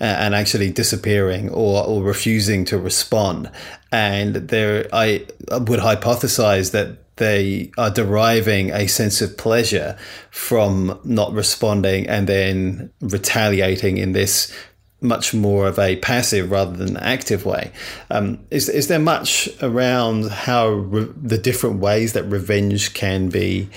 uh, 0.00 0.04
and 0.04 0.34
actually 0.34 0.70
disappearing 0.70 1.48
or, 1.50 1.84
or 1.86 2.02
refusing 2.02 2.64
to 2.66 2.78
respond. 2.78 3.50
And 3.90 4.34
there, 4.36 4.86
I 4.92 5.26
would 5.50 5.80
hypothesize 5.80 6.72
that 6.72 6.98
they 7.18 7.70
are 7.76 7.90
deriving 7.90 8.70
a 8.70 8.86
sense 8.86 9.20
of 9.20 9.36
pleasure 9.36 9.96
from 10.30 10.98
not 11.04 11.32
responding 11.32 12.06
and 12.08 12.26
then 12.26 12.90
retaliating 13.00 13.98
in 13.98 14.12
this 14.12 14.52
much 15.00 15.32
more 15.32 15.68
of 15.68 15.78
a 15.78 15.96
passive 15.96 16.50
rather 16.50 16.76
than 16.76 16.96
active 16.96 17.44
way. 17.46 17.70
Um, 18.10 18.40
is 18.50 18.68
is 18.68 18.88
there 18.88 18.98
much 18.98 19.48
around 19.62 20.30
how 20.30 20.68
re- 20.68 21.12
the 21.16 21.38
different 21.38 21.78
ways 21.78 22.14
that 22.14 22.24
revenge 22.24 22.94
can 22.94 23.28
be 23.28 23.68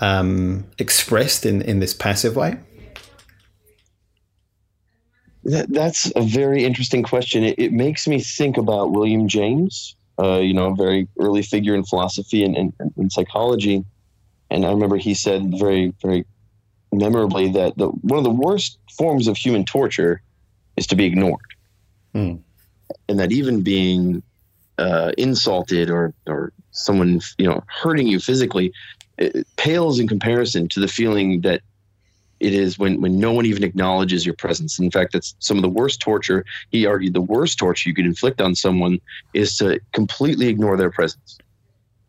um, 0.00 0.64
expressed 0.78 1.44
in 1.44 1.60
in 1.62 1.80
this 1.80 1.92
passive 1.92 2.36
way? 2.36 2.58
That, 5.44 5.72
that's 5.72 6.12
a 6.16 6.22
very 6.22 6.64
interesting 6.64 7.02
question. 7.02 7.44
It, 7.44 7.58
it 7.58 7.72
makes 7.72 8.06
me 8.06 8.20
think 8.20 8.58
about 8.58 8.92
William 8.92 9.26
James 9.26 9.96
uh, 10.20 10.38
you 10.38 10.52
know, 10.52 10.72
a 10.72 10.74
very 10.74 11.08
early 11.18 11.42
figure 11.42 11.74
in 11.74 11.84
philosophy 11.84 12.44
and, 12.44 12.56
and, 12.56 12.72
and, 12.96 13.12
psychology. 13.12 13.84
And 14.50 14.66
I 14.66 14.70
remember 14.70 14.96
he 14.96 15.14
said 15.14 15.58
very, 15.58 15.94
very 16.02 16.24
memorably 16.92 17.50
that 17.52 17.78
the, 17.78 17.88
one 17.88 18.18
of 18.18 18.24
the 18.24 18.30
worst 18.30 18.78
forms 18.96 19.28
of 19.28 19.36
human 19.36 19.64
torture 19.64 20.20
is 20.76 20.86
to 20.88 20.96
be 20.96 21.04
ignored. 21.04 21.40
Mm. 22.14 22.40
And 23.08 23.18
that 23.18 23.32
even 23.32 23.62
being 23.62 24.22
uh, 24.78 25.12
insulted 25.16 25.90
or, 25.90 26.12
or 26.26 26.52
someone, 26.72 27.20
you 27.38 27.46
know, 27.46 27.62
hurting 27.68 28.06
you 28.06 28.18
physically 28.18 28.72
pales 29.56 29.98
in 29.98 30.08
comparison 30.08 30.68
to 30.68 30.80
the 30.80 30.88
feeling 30.88 31.42
that 31.42 31.60
it 32.40 32.54
is 32.54 32.78
when, 32.78 33.00
when 33.00 33.18
no 33.18 33.32
one 33.32 33.46
even 33.46 33.62
acknowledges 33.62 34.24
your 34.24 34.34
presence. 34.34 34.78
In 34.78 34.90
fact, 34.90 35.12
that's 35.12 35.34
some 35.38 35.58
of 35.58 35.62
the 35.62 35.68
worst 35.68 36.00
torture. 36.00 36.44
He 36.70 36.86
argued 36.86 37.14
the 37.14 37.20
worst 37.20 37.58
torture 37.58 37.88
you 37.88 37.94
could 37.94 38.06
inflict 38.06 38.40
on 38.40 38.54
someone 38.54 39.00
is 39.34 39.56
to 39.58 39.80
completely 39.92 40.48
ignore 40.48 40.76
their 40.76 40.90
presence. 40.90 41.38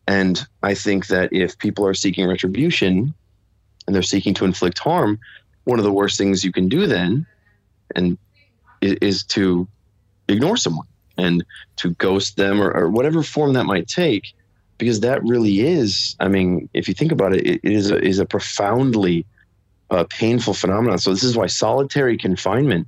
And 0.08 0.46
I 0.64 0.74
think 0.74 1.08
that 1.08 1.32
if 1.32 1.58
people 1.58 1.86
are 1.86 1.94
seeking 1.94 2.28
retribution 2.28 3.14
and 3.86 3.96
they're 3.96 4.02
seeking 4.02 4.34
to 4.36 4.46
inflict 4.46 4.80
harm, 4.80 5.20
one 5.66 5.80
of 5.80 5.86
the 5.86 5.92
worst 5.92 6.18
things 6.18 6.44
you 6.44 6.52
can 6.52 6.68
do 6.68 6.88
then 6.88 7.26
and 7.96 8.18
is 8.82 9.24
to 9.24 9.68
ignore 10.28 10.58
someone 10.58 10.88
and 11.18 11.44
to 11.76 11.92
ghost 11.92 12.38
them 12.38 12.62
or, 12.62 12.72
or 12.72 12.90
whatever 12.90 13.22
form 13.22 13.54
that 13.54 13.66
might 13.66 13.88
take 13.88 14.34
because 14.78 15.02
that 15.02 15.24
really 15.24 15.60
is 15.60 16.16
i 16.20 16.28
mean 16.28 16.68
if 16.74 16.88
you 16.88 16.94
think 16.94 17.12
about 17.12 17.34
it 17.34 17.46
it 17.46 17.60
is 17.64 17.92
a, 17.92 18.02
is 18.02 18.18
a 18.18 18.26
profoundly 18.26 19.26
uh, 19.92 20.06
painful 20.10 20.54
phenomenon. 20.54 20.98
So 20.98 21.12
this 21.12 21.24
is 21.24 21.38
why 21.38 21.48
solitary 21.48 22.18
confinement 22.18 22.88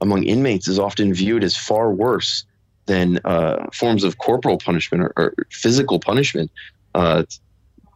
among 0.00 0.24
inmates 0.24 0.68
is 0.68 0.78
often 0.78 1.14
viewed 1.14 1.44
as 1.44 1.56
far 1.56 1.90
worse 1.90 2.44
than 2.86 3.20
uh, 3.24 3.66
forms 3.72 4.04
of 4.04 4.18
corporal 4.18 4.58
punishment 4.58 5.02
or, 5.04 5.12
or 5.16 5.34
physical 5.50 5.98
punishment. 6.00 6.50
Uh, 6.94 7.22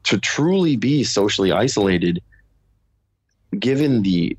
to 0.05 0.19
truly 0.19 0.77
be 0.77 1.03
socially 1.03 1.51
isolated, 1.51 2.23
given 3.59 4.03
the 4.03 4.37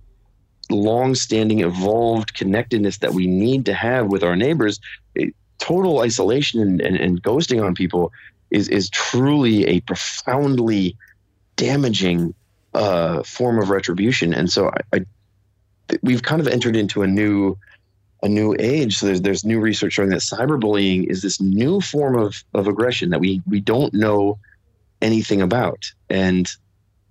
long-standing 0.70 1.62
evolved 1.62 2.36
connectedness 2.36 3.00
that 3.00 3.14
we 3.14 3.28
need 3.28 3.66
to 3.66 3.74
have 3.74 4.08
with 4.08 4.24
our 4.24 4.36
neighbors, 4.36 4.80
total 5.58 6.02
isolation 6.02 6.62
and, 6.62 6.82
and, 6.82 6.96
and 6.98 7.24
ghosting 7.24 7.64
on 7.64 7.74
people 7.74 8.12
is 8.52 8.70
is 8.70 8.90
truly 8.90 9.66
a 9.66 9.80
profoundly 9.82 10.96
damaging 11.56 12.34
uh, 12.76 13.24
form 13.24 13.58
of 13.58 13.70
retribution. 13.70 14.34
And 14.34 14.52
so 14.52 14.70
I, 14.70 14.98
I, 14.98 15.98
we've 16.04 16.24
kind 16.24 16.42
of 16.42 16.48
entered 16.48 16.76
into 16.76 17.02
a 17.02 17.08
new 17.08 17.58
a 18.22 18.28
new 18.28 18.56
age. 18.60 18.98
So 18.98 19.06
there's 19.06 19.22
there's 19.22 19.46
new 19.46 19.60
research 19.60 19.94
showing 19.94 20.10
that 20.10 20.22
cyberbullying 20.22 21.06
is 21.10 21.22
this 21.22 21.40
new 21.40 21.82
form 21.82 22.16
of 22.18 22.44
of 22.54 22.68
aggression 22.68 23.10
that 23.12 23.20
we 23.20 23.42
we 23.48 23.60
don't 23.60 23.94
know 23.94 24.38
anything 25.02 25.42
about. 25.42 25.92
And 26.10 26.50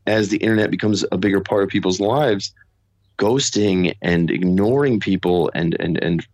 as 0.07 0.29
the 0.29 0.39
internet 0.39 0.71
becomes 0.71 1.05
a 1.11 1.19
bigger 1.19 1.41
part 1.41 1.63
of 1.63 1.71
people's 1.71 2.01
lives, 2.01 2.53
ghosting 3.19 3.97
and 4.03 4.31
ignoring 4.31 5.01
people 5.01 5.51
and 5.55 5.77
and 5.81 6.03
and 6.03 6.27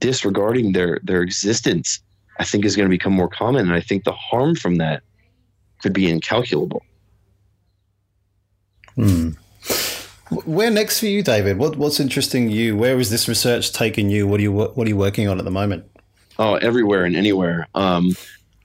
disregarding 0.00 0.72
their 0.72 0.98
their 1.04 1.22
existence, 1.22 2.00
I 2.38 2.44
think 2.44 2.64
is 2.64 2.74
going 2.74 2.88
to 2.88 2.96
become 2.98 3.12
more 3.12 3.28
common. 3.28 3.66
And 3.66 3.74
I 3.74 3.80
think 3.80 4.04
the 4.04 4.12
harm 4.12 4.56
from 4.56 4.76
that 4.76 5.02
could 5.82 5.92
be 5.92 6.10
incalculable. 6.10 6.82
Hmm. 9.00 9.30
Where 10.44 10.70
next 10.70 11.00
for 11.00 11.06
you, 11.06 11.22
David? 11.22 11.56
What, 11.58 11.76
what's 11.76 12.00
interesting 12.00 12.50
you? 12.50 12.76
Where 12.76 13.00
is 13.00 13.10
this 13.10 13.28
research 13.28 13.72
taking 13.72 14.10
you? 14.10 14.26
What 14.26 14.40
are 14.40 14.42
you 14.42 14.52
What 14.52 14.86
are 14.86 14.88
you 14.88 14.96
working 14.96 15.26
on 15.26 15.38
at 15.38 15.44
the 15.44 15.50
moment? 15.50 15.84
Oh, 16.38 16.54
everywhere 16.56 17.04
and 17.04 17.16
anywhere. 17.16 17.66
Um, 17.74 18.14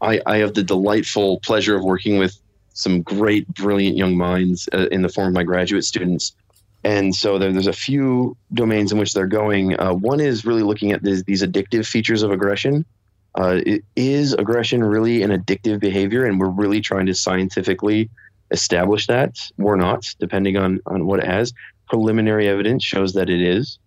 I, 0.01 0.21
I 0.25 0.37
have 0.37 0.53
the 0.53 0.63
delightful 0.63 1.39
pleasure 1.39 1.75
of 1.75 1.83
working 1.83 2.19
with 2.19 2.37
some 2.73 3.01
great, 3.01 3.47
brilliant 3.47 3.97
young 3.97 4.17
minds 4.17 4.67
uh, 4.73 4.87
in 4.91 5.01
the 5.01 5.09
form 5.09 5.29
of 5.29 5.33
my 5.33 5.43
graduate 5.43 5.85
students. 5.85 6.35
And 6.83 7.15
so 7.15 7.39
there, 7.39 7.51
there's 7.51 7.67
a 7.67 7.73
few 7.73 8.37
domains 8.53 8.91
in 8.91 8.97
which 8.97 9.13
they're 9.13 9.25
going. 9.25 9.79
Uh, 9.79 9.93
one 9.93 10.19
is 10.19 10.45
really 10.45 10.63
looking 10.63 10.91
at 10.91 11.01
this, 11.01 11.23
these 11.23 11.41
addictive 11.41 11.87
features 11.87 12.21
of 12.21 12.31
aggression. 12.31 12.85
Uh, 13.33 13.61
is 13.95 14.33
aggression 14.33 14.83
really 14.83 15.23
an 15.23 15.31
addictive 15.31 15.79
behavior? 15.79 16.25
And 16.25 16.39
we're 16.39 16.49
really 16.49 16.81
trying 16.81 17.05
to 17.07 17.15
scientifically 17.15 18.09
establish 18.55 19.07
that 19.07 19.37
or 19.59 19.75
not, 19.75 20.07
depending 20.19 20.57
on, 20.57 20.79
on 20.87 21.05
what 21.05 21.19
it 21.19 21.27
has. 21.27 21.53
Preliminary 21.87 22.47
evidence 22.47 22.83
shows 22.83 23.13
that 23.13 23.29
it 23.29 23.41
is. 23.41 23.77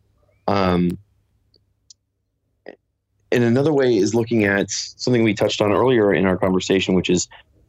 Um, 0.46 0.98
and 3.32 3.44
another 3.44 3.72
way 3.72 3.96
is 3.96 4.14
looking 4.14 4.44
at 4.44 4.70
something 4.70 5.22
we 5.22 5.34
touched 5.34 5.60
on 5.60 5.72
earlier 5.72 6.14
in 6.14 6.26
our 6.26 6.36
conversation, 6.36 6.94
which 6.94 7.10
is 7.10 7.28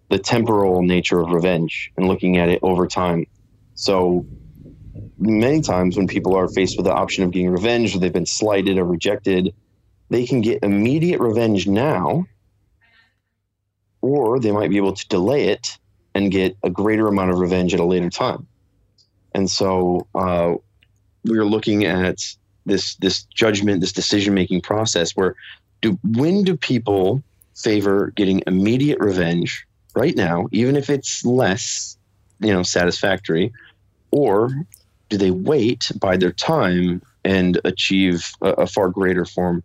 the 0.09 0.19
temporal 0.19 0.83
nature 0.83 1.19
of 1.19 1.31
revenge 1.31 1.91
and 1.97 2.07
looking 2.07 2.37
at 2.37 2.49
it 2.49 2.59
over 2.61 2.85
time. 2.87 3.25
So, 3.75 4.25
many 5.17 5.61
times 5.61 5.97
when 5.97 6.07
people 6.07 6.35
are 6.35 6.47
faced 6.47 6.77
with 6.77 6.85
the 6.85 6.93
option 6.93 7.23
of 7.23 7.31
getting 7.31 7.49
revenge 7.49 7.95
or 7.95 7.99
they've 7.99 8.13
been 8.13 8.25
slighted 8.25 8.77
or 8.77 8.85
rejected, 8.85 9.53
they 10.09 10.25
can 10.25 10.41
get 10.41 10.63
immediate 10.63 11.19
revenge 11.19 11.67
now, 11.67 12.25
or 14.01 14.39
they 14.39 14.51
might 14.51 14.69
be 14.69 14.77
able 14.77 14.93
to 14.93 15.07
delay 15.07 15.47
it 15.47 15.78
and 16.15 16.31
get 16.31 16.57
a 16.63 16.69
greater 16.69 17.07
amount 17.07 17.31
of 17.31 17.39
revenge 17.39 17.73
at 17.73 17.79
a 17.79 17.85
later 17.85 18.09
time. 18.09 18.47
And 19.33 19.49
so 19.49 20.07
uh, 20.15 20.55
we 21.23 21.37
are 21.37 21.45
looking 21.45 21.85
at 21.85 22.17
this 22.65 22.95
this 22.95 23.23
judgment, 23.23 23.81
this 23.81 23.91
decision 23.91 24.33
making 24.33 24.61
process 24.61 25.15
where 25.15 25.35
do 25.81 25.97
when 26.03 26.43
do 26.43 26.57
people 26.57 27.23
favor 27.55 28.11
getting 28.15 28.41
immediate 28.47 28.99
revenge 28.99 29.65
right 29.95 30.15
now, 30.15 30.47
even 30.51 30.75
if 30.75 30.89
it's 30.89 31.25
less, 31.25 31.97
you 32.39 32.53
know, 32.53 32.63
satisfactory, 32.63 33.51
or 34.11 34.51
do 35.09 35.17
they 35.17 35.31
wait, 35.31 35.91
by 35.99 36.15
their 36.17 36.31
time, 36.31 37.01
and 37.25 37.59
achieve 37.65 38.31
a, 38.41 38.49
a 38.51 38.67
far 38.67 38.89
greater 38.89 39.25
form 39.25 39.63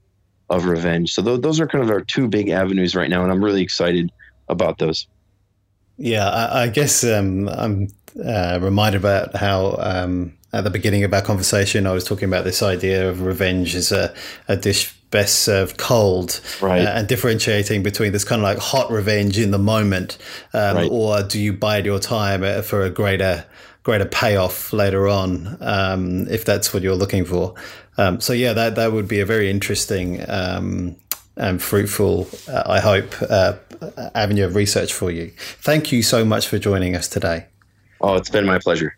of 0.51 0.67
revenge? 0.67 1.13
So 1.13 1.23
th- 1.23 1.41
those 1.41 1.61
are 1.61 1.67
kind 1.67 1.85
of 1.85 1.91
our 1.91 2.01
two 2.01 2.29
big 2.29 2.49
avenues 2.49 2.97
right 2.97 3.11
now, 3.11 3.23
and 3.23 3.31
I'm 3.31 3.45
really 3.45 3.63
excited 3.63 4.11
about 4.49 4.79
those. 4.79 5.07
Yeah, 5.97 6.29
I, 6.29 6.65
I 6.65 6.69
guess 6.69 7.05
um, 7.05 7.49
I'm 7.49 7.89
uh, 8.23 8.59
reminded 8.61 9.01
about 9.01 9.37
how 9.37 9.77
um, 9.79 10.35
at 10.53 10.65
the 10.65 10.71
beginning 10.71 11.05
of 11.05 11.13
our 11.13 11.23
conversation 11.23 11.87
I 11.87 11.93
was 11.93 12.05
talking 12.05 12.29
about 12.29 12.45
this 12.45 12.63
idea 12.63 13.09
of 13.09 13.23
revenge 13.23 13.75
as 13.75 13.93
a, 13.93 14.15
a 14.49 14.57
dish 14.57 14.95
best 15.11 15.41
served 15.41 15.77
cold, 15.77 16.41
right. 16.61 16.85
uh, 16.85 16.91
and 16.91 17.07
differentiating 17.07 17.85
between 17.85 18.13
this 18.13 18.25
kind 18.25 18.41
of 18.41 18.45
like 18.45 18.59
hot 18.59 18.91
revenge 18.91 19.39
in 19.39 19.53
the 19.53 19.59
moment, 19.59 20.19
um, 20.53 20.77
right. 20.77 20.91
or 20.91 21.23
do 21.23 21.41
you 21.41 21.53
bide 21.53 21.87
your 21.87 22.01
time 22.01 22.43
uh, 22.43 22.63
for 22.63 22.83
a 22.83 22.91
greater 22.91 23.45
greater 23.85 24.07
payoff 24.07 24.73
later 24.73 25.07
on, 25.07 25.59
um, 25.61 26.27
if 26.29 26.45
that's 26.45 26.73
what 26.73 26.83
you're 26.83 26.97
looking 26.97 27.25
for. 27.25 27.55
Um, 27.97 28.21
so 28.21 28.33
yeah, 28.33 28.53
that 28.55 28.75
that 28.75 28.93
would 28.93 29.07
be 29.07 29.21
a 29.21 29.27
very 29.27 29.51
interesting 29.51 30.25
um, 30.29 30.97
and 31.37 31.61
fruitful, 31.61 32.29
uh, 32.49 32.63
I 32.67 32.81
hope, 32.81 33.15
uh, 33.29 33.55
avenue 34.15 34.45
of 34.45 34.55
research 34.55 34.93
for 34.93 35.11
you. 35.11 35.33
Thank 35.37 35.93
you 35.93 36.03
so 36.03 36.25
much 36.25 36.49
for 36.49 36.59
joining 36.59 36.95
us 36.95 37.09
today. 37.09 37.47
Oh, 38.01 38.15
it's 38.17 38.31
been 38.31 38.47
my 38.47 38.59
pleasure. 38.59 38.97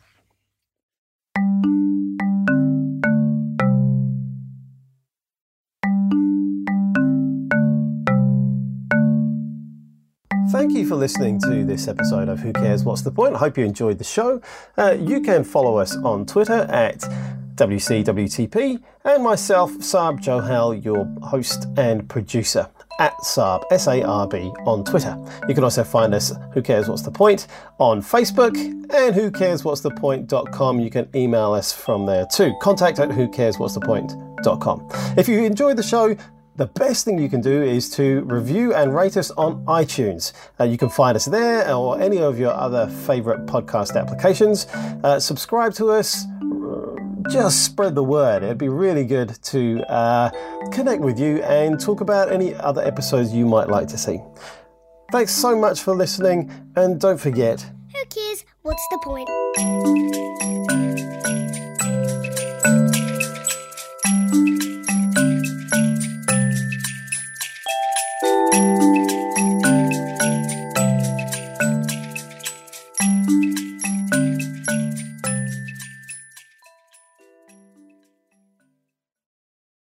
Thank 10.51 10.73
you 10.73 10.87
for 10.87 10.95
listening 10.95 11.41
to 11.41 11.65
this 11.65 11.87
episode 11.87 12.29
of 12.29 12.41
Who 12.41 12.53
Cares 12.53 12.83
What's 12.83 13.03
the 13.03 13.11
Point. 13.11 13.35
I 13.35 13.39
hope 13.39 13.59
you 13.59 13.65
enjoyed 13.65 13.99
the 13.99 14.05
show. 14.05 14.41
Uh, 14.79 14.97
you 14.99 15.21
can 15.21 15.45
follow 15.45 15.77
us 15.77 15.97
on 15.97 16.25
Twitter 16.25 16.67
at 16.71 17.05
WCWTP 17.57 18.83
and 19.05 19.23
myself, 19.25 19.73
Sarb 19.79 20.21
Johal, 20.21 20.85
your 20.85 21.07
host 21.23 21.67
and 21.77 22.09
producer 22.09 22.69
at 22.99 23.17
Sarb, 23.19 23.65
S 23.71 23.87
A 23.87 24.03
R 24.03 24.27
B, 24.27 24.53
on 24.67 24.85
Twitter. 24.85 25.17
You 25.49 25.55
can 25.55 25.65
also 25.65 25.85
find 25.85 26.15
us, 26.15 26.33
Who 26.53 26.63
Cares 26.63 26.89
What's 26.89 27.03
the 27.03 27.11
Point, 27.11 27.47
on 27.79 28.01
Facebook 28.01 28.57
and 28.93 29.15
Who 29.15 29.31
Cares 29.31 29.65
What's 29.65 29.81
the 29.81 29.91
Point.com. 29.91 30.81
You 30.81 30.91
can 30.91 31.09
email 31.15 31.53
us 31.53 31.73
from 31.73 32.07
there 32.07 32.27
too. 32.27 32.55
Contact 32.61 32.99
at 32.99 33.11
Who 33.11 33.29
Cares 33.29 33.59
What's 33.59 33.75
the 33.75 33.81
Point.com. 33.81 34.89
If 35.17 35.29
you 35.29 35.43
enjoyed 35.43 35.77
the 35.77 35.83
show, 35.83 36.17
the 36.57 36.67
best 36.67 37.05
thing 37.05 37.19
you 37.19 37.29
can 37.29 37.43
do 37.43 37.63
is 37.63 37.91
to 37.91 38.23
review 38.23 38.73
and 38.73 38.95
rate 38.95 39.19
us 39.19 39.31
on 39.33 39.63
iTunes. 39.67 40.33
Uh, 40.59 40.65
you 40.65 40.79
can 40.79 40.89
find 40.89 41.15
us 41.15 41.27
there 41.27 41.71
or 41.75 42.01
any 42.01 42.19
of 42.19 42.39
your 42.39 42.53
other 42.53 42.89
favorite 42.89 43.45
podcast 43.45 43.95
applications. 43.95 44.67
Uh, 45.05 45.21
subscribe 45.21 45.75
to 45.75 45.91
us 45.91 46.25
just 47.31 47.65
spread 47.65 47.95
the 47.95 48.03
word. 48.03 48.43
It'd 48.43 48.59
be 48.59 48.69
really 48.69 49.05
good 49.05 49.37
to 49.45 49.83
uh, 49.91 50.31
connect 50.73 51.03
with 51.03 51.19
you 51.19 51.43
and 51.43 51.79
talk 51.81 52.01
about 52.01 52.33
any 52.33 52.55
other 52.55 52.83
episodes 52.83 53.33
you 53.33 53.47
might 53.47 53.69
like 53.69 53.89
to 53.89 53.99
see. 53.99 54.21
Thanks 55.13 55.33
so 55.33 55.57
much 55.57 55.81
for 55.81 55.95
listening, 55.95 56.51
and 56.75 57.01
don't 57.01 57.19
forget 57.19 57.65
who 57.95 58.05
cares? 58.07 58.45
What's 58.63 58.87
the 58.91 58.99
point? 59.03 60.56